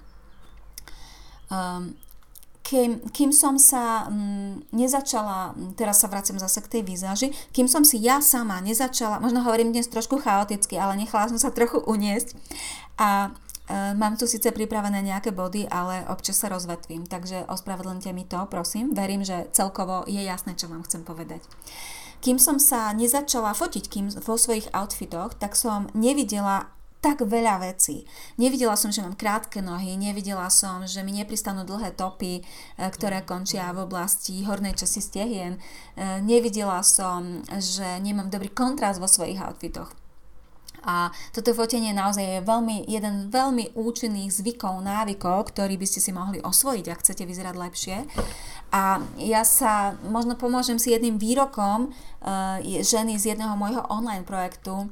Um, 1.48 1.96
kým, 2.64 2.96
kým 3.12 3.28
som 3.28 3.60
sa 3.60 4.08
m, 4.08 4.64
nezačala, 4.72 5.52
teraz 5.76 6.00
sa 6.00 6.08
vracem 6.08 6.40
zase 6.40 6.64
k 6.64 6.80
tej 6.80 6.82
výzaži, 6.88 7.28
kým 7.52 7.68
som 7.68 7.84
si 7.84 8.00
ja 8.00 8.24
sama 8.24 8.56
nezačala, 8.64 9.20
možno 9.20 9.44
hovorím 9.44 9.76
dnes 9.76 9.92
trošku 9.92 10.16
chaoticky, 10.16 10.80
ale 10.80 10.96
nechala 10.96 11.28
som 11.28 11.36
sa 11.36 11.52
trochu 11.52 11.84
uniesť 11.84 12.32
a 12.96 13.28
e, 13.68 13.92
mám 14.00 14.16
tu 14.16 14.24
síce 14.24 14.48
pripravené 14.48 15.04
nejaké 15.04 15.28
body, 15.28 15.68
ale 15.68 16.08
občas 16.08 16.40
sa 16.40 16.48
rozvetvím, 16.48 17.04
takže 17.04 17.44
ospravedlňte 17.52 18.10
mi 18.16 18.24
to, 18.24 18.40
prosím. 18.48 18.96
Verím, 18.96 19.28
že 19.28 19.44
celkovo 19.52 20.08
je 20.08 20.24
jasné, 20.24 20.56
čo 20.56 20.72
vám 20.72 20.88
chcem 20.88 21.04
povedať. 21.04 21.44
Kým 22.24 22.40
som 22.40 22.56
sa 22.56 22.88
nezačala 22.96 23.52
fotiť 23.52 23.84
kým 23.84 24.06
vo 24.24 24.40
svojich 24.40 24.72
outfitoch, 24.72 25.36
tak 25.36 25.52
som 25.52 25.92
nevidela 25.92 26.72
tak 27.04 27.20
veľa 27.20 27.60
vecí. 27.60 28.08
Nevidela 28.40 28.80
som, 28.80 28.88
že 28.88 29.04
mám 29.04 29.12
krátke 29.12 29.60
nohy, 29.60 29.92
nevidela 30.00 30.48
som, 30.48 30.88
že 30.88 31.04
mi 31.04 31.12
nepristanú 31.12 31.68
dlhé 31.68 31.92
topy, 31.92 32.40
e, 32.40 32.42
ktoré 32.80 33.20
končia 33.28 33.68
v 33.76 33.84
oblasti 33.84 34.40
hornej 34.40 34.72
časti 34.72 35.04
stehien. 35.04 35.60
E, 35.60 36.24
nevidela 36.24 36.80
som, 36.80 37.44
že 37.60 38.00
nemám 38.00 38.32
dobrý 38.32 38.48
kontrast 38.48 39.04
vo 39.04 39.08
svojich 39.08 39.36
outfitoch. 39.36 39.92
A 40.84 41.10
toto 41.32 41.50
fotenie 41.56 41.90
naozaj 41.96 42.24
je 42.24 42.40
veľmi, 42.44 42.84
jeden 42.88 43.28
veľmi 43.32 43.74
účinných 43.74 44.30
zvykov, 44.30 44.84
návykov, 44.84 45.50
ktorý 45.52 45.80
by 45.80 45.86
ste 45.88 46.00
si 46.00 46.10
mohli 46.12 46.38
osvojiť, 46.44 46.84
ak 46.88 47.02
chcete 47.02 47.24
vyzerať 47.24 47.54
lepšie. 47.56 47.96
A 48.70 49.00
ja 49.18 49.42
sa 49.42 49.96
možno 50.06 50.36
pomôžem 50.36 50.76
si 50.76 50.92
jedným 50.92 51.16
výrokom 51.16 51.88
uh, 51.88 52.58
ženy 52.62 53.16
z 53.16 53.34
jedného 53.34 53.54
môjho 53.54 53.86
online 53.86 54.26
projektu, 54.26 54.90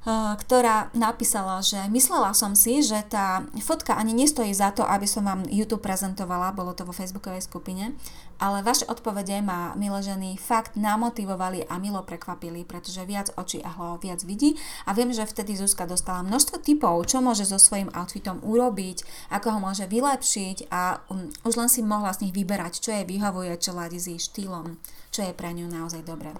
Eh, 0.00 0.32
ktorá 0.40 0.88
napísala, 0.96 1.60
že 1.60 1.76
myslela 1.92 2.32
som 2.32 2.56
si, 2.56 2.80
že 2.80 3.04
tá 3.04 3.44
fotka 3.60 3.92
ani 4.00 4.16
nestojí 4.16 4.48
za 4.48 4.72
to, 4.72 4.80
aby 4.80 5.04
som 5.04 5.28
vám 5.28 5.44
YouTube 5.44 5.84
prezentovala, 5.84 6.56
bolo 6.56 6.72
to 6.72 6.88
vo 6.88 6.96
facebookovej 6.96 7.44
skupine, 7.44 7.92
ale 8.40 8.64
vaše 8.64 8.88
odpovede 8.88 9.44
ma, 9.44 9.76
milé 9.76 10.00
ženy, 10.00 10.40
fakt 10.40 10.74
namotivovali 10.74 11.68
a 11.68 11.76
milo 11.76 12.00
prekvapili, 12.00 12.64
pretože 12.64 13.04
viac 13.04 13.28
očí 13.36 13.60
a 13.60 13.68
hlav 13.68 14.00
viac 14.00 14.24
vidí 14.24 14.56
a 14.88 14.96
viem, 14.96 15.12
že 15.12 15.28
vtedy 15.28 15.60
Zuzka 15.60 15.84
dostala 15.84 16.24
množstvo 16.24 16.64
typov, 16.64 17.04
čo 17.04 17.20
môže 17.20 17.44
so 17.44 17.60
svojím 17.60 17.92
outfitom 17.92 18.40
urobiť, 18.40 19.04
ako 19.28 19.46
ho 19.54 19.58
môže 19.60 19.84
vylepšiť 19.84 20.72
a 20.72 21.04
um, 21.12 21.28
už 21.44 21.54
len 21.60 21.68
si 21.68 21.84
mohla 21.84 22.16
z 22.16 22.26
nich 22.26 22.32
vyberať, 22.32 22.80
čo 22.80 22.90
jej 22.96 23.04
vyhovuje, 23.04 23.52
čo 23.60 23.76
ladí 23.76 24.00
s 24.00 24.08
jej 24.08 24.18
štýlom, 24.18 24.80
čo 25.12 25.20
je 25.20 25.36
pre 25.36 25.52
ňu 25.52 25.68
naozaj 25.68 26.00
dobré. 26.08 26.32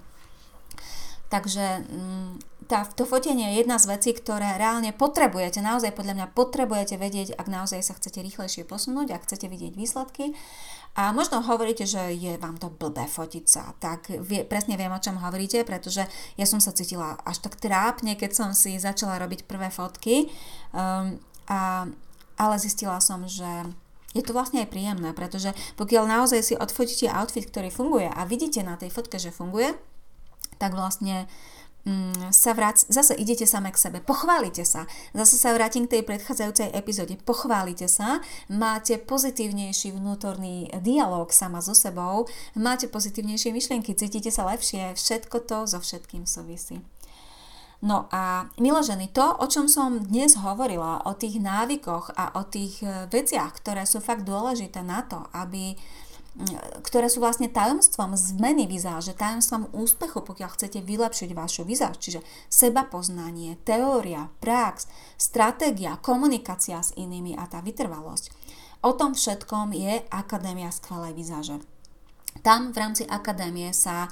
Takže 1.30 1.86
mm, 1.86 2.66
tá, 2.66 2.82
to 2.90 3.06
fotenie 3.06 3.54
je 3.54 3.62
jedna 3.62 3.78
z 3.78 3.86
vecí, 3.86 4.10
ktoré 4.10 4.58
reálne 4.58 4.90
potrebujete, 4.90 5.62
naozaj 5.62 5.94
podľa 5.94 6.18
mňa 6.18 6.26
potrebujete 6.34 6.98
vedieť, 6.98 7.38
ak 7.38 7.46
naozaj 7.46 7.86
sa 7.86 7.94
chcete 7.94 8.18
rýchlejšie 8.18 8.66
posunúť, 8.66 9.14
ak 9.14 9.30
chcete 9.30 9.46
vidieť 9.46 9.78
výsledky. 9.78 10.34
A 10.98 11.14
možno 11.14 11.38
hovoríte, 11.38 11.86
že 11.86 12.18
je 12.18 12.34
vám 12.34 12.58
to 12.58 12.66
blbé 12.66 13.06
fotiť 13.06 13.44
sa, 13.46 13.72
tak 13.78 14.10
vie, 14.10 14.42
presne 14.42 14.74
viem, 14.74 14.90
o 14.90 14.98
čom 14.98 15.22
hovoríte, 15.22 15.62
pretože 15.62 16.02
ja 16.34 16.46
som 16.46 16.58
sa 16.58 16.74
cítila 16.74 17.14
až 17.22 17.46
tak 17.46 17.62
trápne, 17.62 18.18
keď 18.18 18.30
som 18.34 18.48
si 18.50 18.74
začala 18.74 19.22
robiť 19.22 19.46
prvé 19.46 19.70
fotky, 19.70 20.26
um, 20.74 21.14
a, 21.46 21.86
ale 22.34 22.54
zistila 22.58 22.98
som, 22.98 23.22
že 23.30 23.46
je 24.10 24.22
to 24.26 24.34
vlastne 24.34 24.66
aj 24.66 24.72
príjemné, 24.74 25.14
pretože 25.14 25.54
pokiaľ 25.78 26.10
naozaj 26.10 26.40
si 26.42 26.54
odfotíte 26.58 27.06
outfit, 27.06 27.46
ktorý 27.46 27.70
funguje 27.70 28.10
a 28.10 28.26
vidíte 28.26 28.66
na 28.66 28.74
tej 28.74 28.90
fotke, 28.90 29.22
že 29.22 29.30
funguje, 29.30 29.78
tak 30.58 30.74
vlastne 30.74 31.30
sa 32.30 32.52
vrác, 32.52 32.84
zase 32.86 33.16
idete 33.16 33.48
same 33.48 33.72
k 33.72 33.80
sebe, 33.80 33.98
pochválite 34.04 34.68
sa. 34.68 34.84
Zase 35.16 35.40
sa 35.40 35.56
vrátim 35.56 35.88
k 35.88 35.98
tej 35.98 36.02
predchádzajúcej 36.04 36.76
epizóde, 36.76 37.16
pochválite 37.16 37.88
sa, 37.88 38.20
máte 38.52 39.00
pozitívnejší 39.00 39.96
vnútorný 39.96 40.68
dialog 40.84 41.32
sama 41.32 41.64
so 41.64 41.72
sebou, 41.72 42.28
máte 42.52 42.86
pozitívnejšie 42.86 43.50
myšlienky, 43.56 43.96
cítite 43.96 44.28
sa 44.28 44.44
lepšie, 44.44 44.92
všetko 44.92 45.36
to 45.48 45.58
so 45.64 45.80
všetkým 45.80 46.28
súvisí. 46.28 46.84
No 47.80 48.12
a 48.12 48.52
milé 48.60 48.84
ženy, 48.84 49.08
to, 49.08 49.24
o 49.24 49.46
čom 49.48 49.64
som 49.64 50.04
dnes 50.04 50.36
hovorila, 50.36 51.00
o 51.08 51.16
tých 51.16 51.40
návykoch 51.40 52.12
a 52.12 52.36
o 52.36 52.44
tých 52.44 52.84
e, 52.84 53.08
veciach, 53.08 53.56
ktoré 53.56 53.88
sú 53.88 54.04
fakt 54.04 54.28
dôležité 54.28 54.84
na 54.84 55.00
to, 55.00 55.24
aby 55.32 55.80
ktoré 56.86 57.10
sú 57.10 57.18
vlastne 57.18 57.50
tajomstvom 57.50 58.14
zmeny 58.14 58.70
vizáže, 58.70 59.18
tajomstvom 59.18 59.74
úspechu, 59.74 60.22
pokiaľ 60.22 60.50
chcete 60.54 60.78
vylepšiť 60.78 61.30
vašu 61.34 61.62
vizáž, 61.66 61.98
čiže 61.98 62.20
seba 62.46 62.86
poznanie, 62.86 63.58
teória, 63.66 64.30
prax, 64.38 64.86
stratégia, 65.18 65.98
komunikácia 65.98 66.78
s 66.80 66.94
inými 66.94 67.34
a 67.34 67.50
tá 67.50 67.58
vytrvalosť. 67.60 68.30
O 68.86 68.96
tom 68.96 69.12
všetkom 69.12 69.74
je 69.76 70.00
Akadémia 70.08 70.72
skvelej 70.72 71.12
vizáže. 71.12 71.60
Tam 72.40 72.70
v 72.70 72.78
rámci 72.78 73.02
akadémie 73.04 73.74
sa 73.74 74.06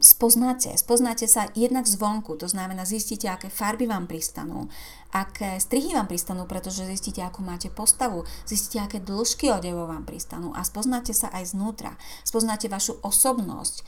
spoznáte. 0.00 0.72
Spoznáte 0.78 1.28
sa 1.28 1.52
jednak 1.52 1.84
zvonku, 1.84 2.40
to 2.40 2.48
znamená 2.48 2.88
zistíte, 2.88 3.28
aké 3.28 3.52
farby 3.52 3.84
vám 3.84 4.08
pristanú, 4.08 4.72
aké 5.12 5.60
strihy 5.60 5.92
vám 5.92 6.08
pristanú, 6.08 6.48
pretože 6.48 6.88
zistíte, 6.88 7.20
akú 7.20 7.44
máte 7.44 7.68
postavu, 7.68 8.24
zistíte, 8.48 8.80
aké 8.80 8.98
dĺžky 9.04 9.52
odevov 9.52 9.92
vám 9.92 10.08
pristanú 10.08 10.56
a 10.56 10.64
spoznáte 10.64 11.12
sa 11.12 11.28
aj 11.28 11.52
znútra. 11.52 11.92
Spoznáte 12.24 12.72
vašu 12.72 12.96
osobnosť, 13.04 13.76
e, 13.76 13.84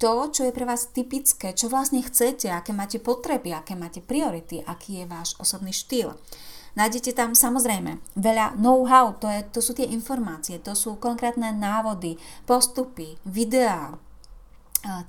to, 0.00 0.12
čo 0.32 0.48
je 0.48 0.56
pre 0.56 0.64
vás 0.64 0.88
typické, 0.88 1.52
čo 1.52 1.68
vlastne 1.68 2.00
chcete, 2.00 2.48
aké 2.48 2.72
máte 2.72 2.96
potreby, 2.96 3.52
aké 3.52 3.76
máte 3.76 4.00
priority, 4.00 4.64
aký 4.64 5.04
je 5.04 5.10
váš 5.10 5.36
osobný 5.36 5.76
štýl. 5.76 6.16
Nájdete 6.78 7.10
tam 7.10 7.34
samozrejme 7.34 7.98
veľa 8.14 8.54
know-how, 8.54 9.18
to, 9.18 9.26
je, 9.26 9.42
to 9.50 9.58
sú 9.58 9.74
tie 9.74 9.90
informácie, 9.90 10.62
to 10.62 10.78
sú 10.78 10.94
konkrétne 11.02 11.50
návody, 11.50 12.14
postupy, 12.46 13.18
videá, 13.26 13.98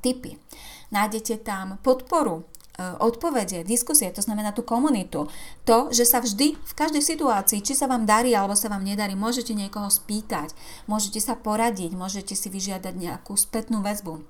tipy. 0.01 0.41
Nájdete 0.89 1.45
tam 1.45 1.77
podporu, 1.85 2.41
odpovede, 2.79 3.67
diskusie, 3.67 4.09
to 4.09 4.23
znamená 4.23 4.49
tú 4.49 4.65
komunitu. 4.65 5.29
To, 5.69 5.93
že 5.93 6.09
sa 6.09 6.23
vždy 6.23 6.57
v 6.57 6.73
každej 6.73 7.05
situácii, 7.05 7.61
či 7.61 7.77
sa 7.77 7.85
vám 7.85 8.09
darí 8.09 8.33
alebo 8.33 8.57
sa 8.57 8.71
vám 8.71 8.81
nedarí, 8.81 9.13
môžete 9.13 9.53
niekoho 9.53 9.91
spýtať, 9.91 10.55
môžete 10.89 11.21
sa 11.21 11.37
poradiť, 11.37 11.93
môžete 11.93 12.33
si 12.33 12.47
vyžiadať 12.49 12.95
nejakú 12.97 13.37
spätnú 13.37 13.85
väzbu 13.85 14.23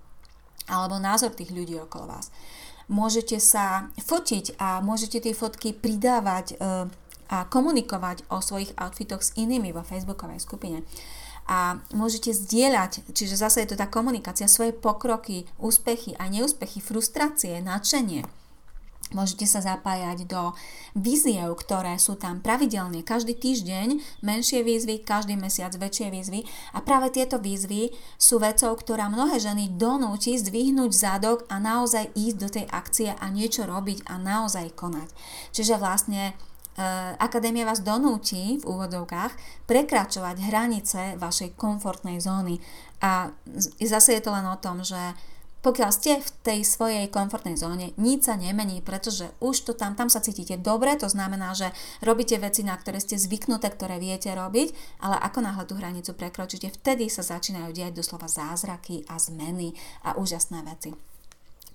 alebo 0.67 0.97
názor 0.97 1.32
tých 1.32 1.56
ľudí 1.56 1.78
okolo 1.78 2.10
vás. 2.10 2.34
Môžete 2.89 3.38
sa 3.38 3.93
fotiť 4.02 4.58
a 4.58 4.82
môžete 4.82 5.21
tie 5.21 5.34
fotky 5.38 5.78
pridávať 5.78 6.58
a 7.30 7.46
komunikovať 7.46 8.26
o 8.34 8.42
svojich 8.42 8.74
outfitoch 8.76 9.22
s 9.22 9.38
inými 9.38 9.70
vo 9.72 9.86
facebookovej 9.86 10.42
skupine. 10.42 10.82
A 11.50 11.82
môžete 11.98 12.30
zdieľať, 12.30 13.10
čiže 13.10 13.34
zase 13.34 13.65
je 13.65 13.74
to 13.74 13.80
tá 13.80 13.89
komunikácia, 13.89 14.46
svoje 14.46 14.70
pokroky, 14.70 15.50
úspechy 15.58 16.13
a 16.22 16.30
neúspechy, 16.30 16.78
frustrácie, 16.78 17.58
nadšenie. 17.65 18.22
Môžete 19.10 19.50
sa 19.50 19.58
zapájať 19.58 20.30
do 20.30 20.54
víziev, 20.94 21.58
ktoré 21.58 21.98
sú 21.98 22.13
tam 22.13 22.46
pravidelne 22.46 23.02
každý 23.02 23.34
týždeň, 23.34 24.22
menšie 24.22 24.62
výzvy, 24.62 25.02
každý 25.02 25.34
mesiac 25.34 25.74
väčšie 25.74 26.13
výzvy 26.13 26.46
a 26.78 26.86
práve 26.86 27.10
tieto 27.10 27.42
výzvy 27.42 27.89
sú 28.22 28.38
vecou, 28.38 28.70
ktorá 28.78 29.10
mnohé 29.10 29.42
ženy 29.42 29.74
donúti 29.74 30.38
zdvihnúť 30.38 30.94
zadok 30.94 31.42
a 31.50 31.58
naozaj 31.58 32.13
ísť 32.13 32.38
do 32.38 32.50
tej 32.54 32.65
akcie 32.70 33.10
a 33.18 33.26
niečo 33.34 33.65
robiť 33.65 34.06
a 34.06 34.22
naozaj 34.22 34.78
konať. 34.78 35.10
Čiže 35.58 35.82
vlastne 35.82 36.38
akadémia 37.20 37.68
vás 37.68 37.84
donúti 37.84 38.58
v 38.60 38.63
úvodovkách 38.63 39.65
prekračovať 39.68 40.36
hranice 40.48 41.02
vašej 41.20 41.60
komfortnej 41.60 42.24
zóny. 42.24 42.63
A 43.04 43.36
zase 43.84 44.15
je 44.15 44.22
to 44.24 44.32
len 44.32 44.48
o 44.48 44.60
tom, 44.60 44.84
že 44.84 45.00
pokiaľ 45.60 45.92
ste 45.92 46.24
v 46.24 46.30
tej 46.39 46.60
svojej 46.63 47.12
komfortnej 47.12 47.60
zóne, 47.60 47.92
nič 48.00 48.32
sa 48.32 48.39
nemení, 48.39 48.80
pretože 48.80 49.28
už 49.44 49.68
to 49.68 49.72
tam, 49.76 49.92
tam 49.92 50.08
sa 50.08 50.24
cítite 50.24 50.56
dobre, 50.56 50.96
to 50.96 51.12
znamená, 51.12 51.52
že 51.52 51.76
robíte 52.00 52.39
veci, 52.39 52.63
na 52.63 52.80
ktoré 52.80 53.04
ste 53.04 53.20
zvyknuté, 53.20 53.68
ktoré 53.68 54.00
viete 54.00 54.32
robiť, 54.32 54.72
ale 55.04 55.20
ako 55.20 55.39
náhle 55.44 55.68
tú 55.68 55.76
hranicu 55.76 56.15
prekročíte, 56.15 56.72
vtedy 56.72 57.12
sa 57.12 57.28
začínajú 57.28 57.76
diať 57.76 57.92
doslova 57.92 58.32
zázraky 58.32 59.04
a 59.12 59.20
zmeny 59.20 59.76
a 60.08 60.15
úžasné 60.15 60.63
veci. 60.63 61.09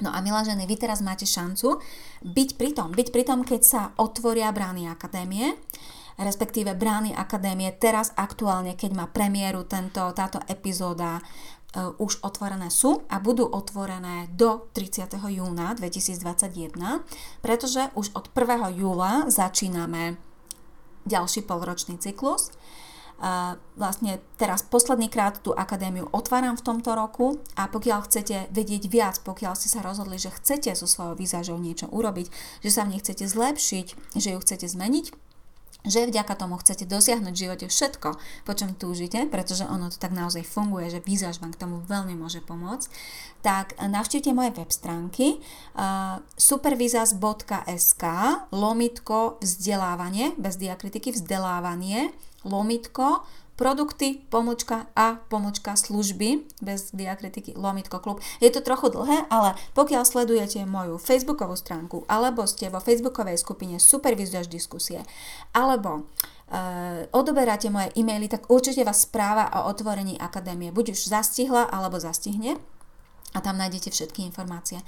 No 0.02 0.10
a 0.10 0.18
milá 0.18 0.42
ženy, 0.42 0.66
vy 0.66 0.74
teraz 0.74 0.98
máte 0.98 1.22
šancu 1.22 1.78
byť 2.26 2.48
pri 2.58 2.70
tom, 2.74 2.90
byť 2.90 3.08
pri 3.14 3.22
tom, 3.22 3.46
keď 3.46 3.60
sa 3.62 3.82
otvoria 3.94 4.50
brány 4.50 4.90
akadémie, 4.90 5.54
respektíve 6.18 6.74
brány 6.74 7.14
akadémie 7.14 7.70
teraz 7.78 8.10
aktuálne, 8.18 8.74
keď 8.74 8.90
má 8.90 9.06
premiéru 9.06 9.62
tento, 9.66 10.02
táto 10.10 10.42
epizóda, 10.50 11.22
uh, 11.22 11.94
už 12.02 12.26
otvorené 12.26 12.74
sú 12.74 13.06
a 13.06 13.22
budú 13.22 13.46
otvorené 13.46 14.30
do 14.34 14.66
30. 14.74 15.14
júna 15.30 15.78
2021, 15.78 16.74
pretože 17.38 17.86
už 17.94 18.14
od 18.18 18.26
1. 18.34 18.74
júla 18.74 19.30
začíname 19.30 20.18
ďalší 21.04 21.44
polročný 21.44 22.00
cyklus 22.00 22.50
vlastne 23.80 24.20
teraz 24.36 24.60
posledný 24.60 25.08
krát 25.08 25.40
tú 25.40 25.56
akadémiu 25.56 26.12
otváram 26.12 26.60
v 26.60 26.66
tomto 26.66 26.92
roku 26.92 27.40
a 27.56 27.72
pokiaľ 27.72 28.04
chcete 28.04 28.52
vedieť 28.52 28.84
viac, 28.92 29.16
pokiaľ 29.24 29.56
ste 29.56 29.72
sa 29.72 29.80
rozhodli, 29.80 30.20
že 30.20 30.28
chcete 30.28 30.76
so 30.76 30.84
svojou 30.84 31.16
výzažou 31.16 31.56
niečo 31.56 31.88
urobiť, 31.88 32.28
že 32.60 32.70
sa 32.70 32.84
v 32.84 32.96
nej 32.96 33.00
chcete 33.00 33.24
zlepšiť, 33.24 33.86
že 34.20 34.28
ju 34.36 34.38
chcete 34.44 34.66
zmeniť, 34.68 35.06
že 35.84 36.08
vďaka 36.08 36.34
tomu 36.40 36.56
chcete 36.56 36.88
dosiahnuť 36.88 37.34
v 37.36 37.42
živote 37.44 37.66
všetko, 37.68 38.08
po 38.48 38.52
čom 38.56 38.72
túžite, 38.72 39.28
pretože 39.28 39.68
ono 39.68 39.92
to 39.92 40.00
tak 40.00 40.16
naozaj 40.16 40.40
funguje, 40.40 40.88
že 40.88 41.04
výzaž 41.04 41.44
vám 41.44 41.52
k 41.52 41.60
tomu 41.60 41.84
veľmi 41.84 42.16
môže 42.16 42.40
pomôcť, 42.40 42.88
tak 43.44 43.76
navštívte 43.76 44.32
moje 44.32 44.56
web 44.56 44.72
stránky 44.72 45.44
uh, 45.76 46.24
supervizas.sk 46.40 48.04
lomitko 48.48 49.36
vzdelávanie, 49.44 50.32
bez 50.40 50.56
diakritiky 50.56 51.12
vzdelávanie, 51.12 52.16
lomitko 52.44 53.24
produkty, 53.54 54.18
pomočka 54.30 54.90
a 54.98 55.22
pomočka 55.30 55.78
služby, 55.78 56.42
bez 56.62 56.90
diakritiky 56.90 57.54
lomitko 57.54 58.02
klub. 58.02 58.18
Je 58.42 58.50
to 58.50 58.60
trochu 58.60 58.90
dlhé, 58.90 59.30
ale 59.30 59.54
pokiaľ 59.78 60.02
sledujete 60.02 60.66
moju 60.66 60.98
facebookovú 60.98 61.54
stránku, 61.54 62.02
alebo 62.10 62.46
ste 62.50 62.66
vo 62.70 62.82
facebookovej 62.82 63.38
skupine 63.38 63.78
Supervizuješ 63.78 64.50
diskusie, 64.50 65.06
alebo 65.54 66.10
uh, 66.50 67.06
odoberáte 67.14 67.70
moje 67.70 67.94
e-maily, 67.94 68.26
tak 68.26 68.50
určite 68.50 68.82
vás 68.82 69.06
správa 69.06 69.46
o 69.62 69.70
otvorení 69.70 70.18
akadémie 70.18 70.74
buď 70.74 70.98
už 70.98 71.06
zastihla, 71.06 71.70
alebo 71.70 72.02
zastihne 72.02 72.58
a 73.34 73.38
tam 73.42 73.58
nájdete 73.58 73.90
všetky 73.90 74.22
informácie. 74.22 74.78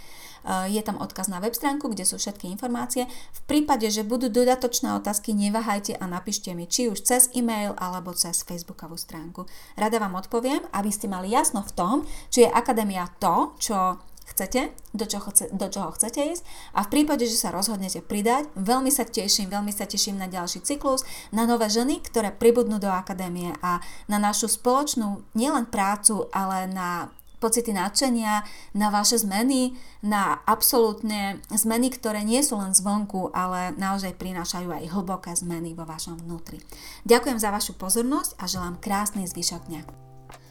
Eh, 0.47 0.71
je 0.71 0.83
tam 0.87 1.03
odkaz 1.03 1.27
na 1.27 1.43
web 1.43 1.53
stránku, 1.53 1.91
kde 1.91 2.07
sú 2.07 2.17
všetky 2.17 2.47
informácie. 2.55 3.11
V 3.11 3.41
prípade, 3.51 3.91
že 3.91 4.07
budú 4.07 4.31
dodatočné 4.31 4.95
otázky, 4.95 5.35
neváhajte 5.35 5.99
a 5.99 6.07
napíšte 6.07 6.55
mi 6.55 6.71
či 6.71 6.87
už 6.87 7.03
cez 7.03 7.27
e-mail 7.35 7.75
alebo 7.75 8.15
cez 8.15 8.47
facebookovú 8.47 8.95
stránku. 8.95 9.51
Rada 9.75 9.99
vám 9.99 10.15
odpoviem, 10.15 10.63
aby 10.71 10.91
ste 10.95 11.11
mali 11.11 11.35
jasno 11.35 11.67
v 11.67 11.75
tom, 11.75 11.97
či 12.31 12.47
je 12.47 12.49
akadémia 12.49 13.11
to, 13.19 13.59
čo 13.59 13.99
chcete, 14.27 14.75
do 14.91 15.07
čoho, 15.07 15.31
do 15.55 15.67
čoho 15.71 15.95
chcete 15.95 16.19
ísť 16.19 16.43
a 16.75 16.83
v 16.83 16.91
prípade, 16.91 17.31
že 17.31 17.39
sa 17.39 17.55
rozhodnete 17.55 18.03
pridať, 18.03 18.51
veľmi 18.59 18.91
sa 18.91 19.07
teším, 19.07 19.47
veľmi 19.47 19.71
sa 19.71 19.87
teším 19.87 20.19
na 20.19 20.27
ďalší 20.27 20.67
cyklus, 20.67 21.07
na 21.31 21.47
nové 21.47 21.71
ženy, 21.71 22.03
ktoré 22.03 22.35
pribudnú 22.35 22.83
do 22.83 22.91
akadémie 22.91 23.55
a 23.63 23.79
na 24.11 24.19
našu 24.19 24.51
spoločnú 24.51 25.23
nielen 25.39 25.71
prácu, 25.71 26.27
ale 26.35 26.67
na 26.67 27.15
pocity 27.47 27.71
nadšenia, 27.71 28.43
na 28.75 28.91
vaše 28.91 29.23
zmeny, 29.23 29.79
na 30.03 30.43
absolútne 30.43 31.39
zmeny, 31.55 31.95
ktoré 31.95 32.27
nie 32.27 32.43
sú 32.43 32.59
len 32.59 32.75
zvonku, 32.75 33.31
ale 33.31 33.71
naozaj 33.79 34.19
prinášajú 34.19 34.67
aj 34.67 34.91
hlboké 34.91 35.31
zmeny 35.39 35.79
vo 35.79 35.87
vašom 35.87 36.19
vnútri. 36.27 36.59
Ďakujem 37.07 37.39
za 37.39 37.55
vašu 37.55 37.79
pozornosť 37.79 38.35
a 38.43 38.51
želám 38.51 38.83
krásny 38.83 39.31
zvyšok 39.31 39.63
dňa. 39.71 40.07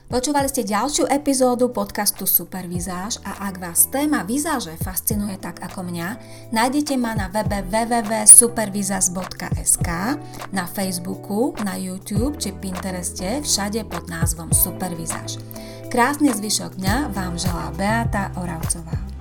Počúvali 0.05 0.45
ste 0.45 0.61
ďalšiu 0.61 1.09
epizódu 1.09 1.73
podcastu 1.73 2.29
Supervizáž 2.29 3.17
a 3.25 3.49
ak 3.49 3.57
vás 3.57 3.89
téma 3.89 4.21
vizáže 4.21 4.77
fascinuje 4.77 5.33
tak 5.41 5.65
ako 5.65 5.81
mňa, 5.81 6.21
nájdete 6.53 6.93
ma 6.93 7.17
na 7.17 7.25
webe 7.25 7.65
www.supervizaz.sk, 7.65 9.89
na 10.53 10.65
Facebooku, 10.69 11.57
na 11.65 11.73
YouTube 11.73 12.37
či 12.37 12.53
Pintereste, 12.53 13.41
všade 13.41 13.81
pod 13.89 14.05
názvom 14.05 14.53
Supervizáž. 14.53 15.41
Krásny 15.89 16.33
zvyšok 16.33 16.81
dňa 16.81 17.13
vám 17.13 17.37
želá 17.37 17.71
Beata 17.77 18.31
Oravcová. 18.41 19.14